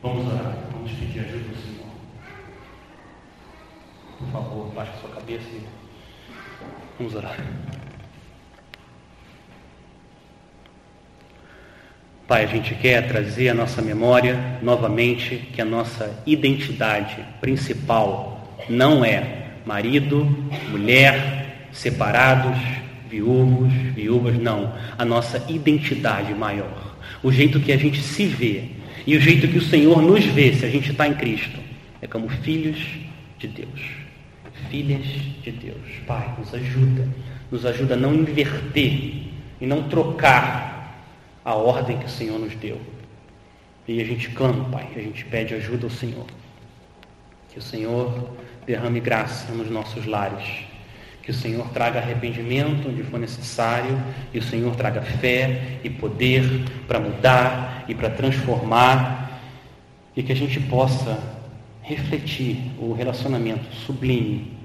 Vamos 0.00 0.32
orar, 0.32 0.56
vamos 0.72 0.92
pedir 0.92 1.18
ajuda 1.18 1.48
do 1.48 1.56
Senhor. 1.56 1.90
Por 4.18 4.28
favor, 4.28 4.72
baixe 4.72 4.92
a 4.92 5.00
sua 5.00 5.10
cabeça 5.10 5.48
e 5.48 5.66
vamos 6.96 7.14
orar. 7.16 7.36
Pai, 12.30 12.44
a 12.44 12.46
gente 12.46 12.76
quer 12.76 13.08
trazer 13.08 13.48
à 13.48 13.54
nossa 13.54 13.82
memória 13.82 14.38
novamente 14.62 15.48
que 15.52 15.60
a 15.60 15.64
nossa 15.64 16.22
identidade 16.24 17.16
principal 17.40 18.56
não 18.68 19.04
é 19.04 19.48
marido, 19.66 20.24
mulher, 20.70 21.66
separados, 21.72 22.56
viúvos, 23.08 23.72
viúvas, 23.96 24.38
não. 24.38 24.72
A 24.96 25.04
nossa 25.04 25.44
identidade 25.48 26.32
maior. 26.32 26.94
O 27.20 27.32
jeito 27.32 27.58
que 27.58 27.72
a 27.72 27.76
gente 27.76 28.00
se 28.00 28.26
vê 28.26 28.62
e 29.04 29.16
o 29.16 29.20
jeito 29.20 29.48
que 29.48 29.58
o 29.58 29.62
Senhor 29.62 30.00
nos 30.00 30.24
vê 30.24 30.52
se 30.54 30.64
a 30.64 30.70
gente 30.70 30.92
está 30.92 31.08
em 31.08 31.14
Cristo 31.14 31.58
é 32.00 32.06
como 32.06 32.28
filhos 32.28 32.78
de 33.40 33.48
Deus. 33.48 33.80
Filhas 34.70 35.04
de 35.42 35.50
Deus. 35.50 35.98
Pai, 36.06 36.32
nos 36.38 36.54
ajuda. 36.54 37.08
Nos 37.50 37.66
ajuda 37.66 37.94
a 37.94 37.96
não 37.96 38.14
inverter 38.14 39.24
e 39.60 39.66
não 39.66 39.82
trocar 39.88 40.69
a 41.44 41.54
ordem 41.54 41.98
que 41.98 42.06
o 42.06 42.10
Senhor 42.10 42.38
nos 42.38 42.54
deu. 42.54 42.80
E 43.88 44.00
a 44.00 44.04
gente 44.04 44.28
clama, 44.30 44.64
Pai, 44.70 44.88
a 44.94 45.00
gente 45.00 45.24
pede 45.24 45.54
ajuda 45.54 45.86
ao 45.86 45.90
Senhor. 45.90 46.26
Que 47.48 47.58
o 47.58 47.62
Senhor 47.62 48.30
derrame 48.66 49.00
graça 49.00 49.52
nos 49.52 49.70
nossos 49.70 50.06
lares. 50.06 50.64
Que 51.22 51.30
o 51.30 51.34
Senhor 51.34 51.68
traga 51.70 51.98
arrependimento 51.98 52.88
onde 52.88 53.02
for 53.02 53.18
necessário. 53.18 54.00
E 54.32 54.38
o 54.38 54.42
Senhor 54.42 54.76
traga 54.76 55.02
fé 55.02 55.80
e 55.82 55.90
poder 55.90 56.44
para 56.86 57.00
mudar 57.00 57.84
e 57.88 57.94
para 57.94 58.10
transformar. 58.10 59.40
E 60.16 60.22
que 60.22 60.32
a 60.32 60.36
gente 60.36 60.60
possa 60.60 61.20
refletir 61.82 62.70
o 62.78 62.92
relacionamento 62.92 63.74
sublime 63.74 64.56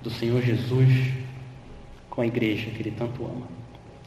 do 0.00 0.10
Senhor 0.10 0.40
Jesus 0.42 1.12
com 2.08 2.20
a 2.20 2.26
igreja 2.26 2.70
que 2.70 2.80
Ele 2.80 2.92
tanto 2.92 3.24
ama. 3.24 3.48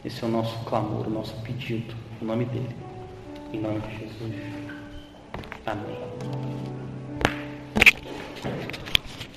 Esse 0.05 0.23
é 0.23 0.27
o 0.27 0.31
nosso 0.31 0.57
clamor, 0.63 1.07
o 1.07 1.09
nosso 1.09 1.35
pedido 1.41 1.93
o 2.21 2.25
nome 2.25 2.45
dele. 2.45 2.69
Em 3.51 3.59
nome 3.59 3.79
de 3.81 3.97
Jesus. 3.99 4.35
Amém. 5.65 5.97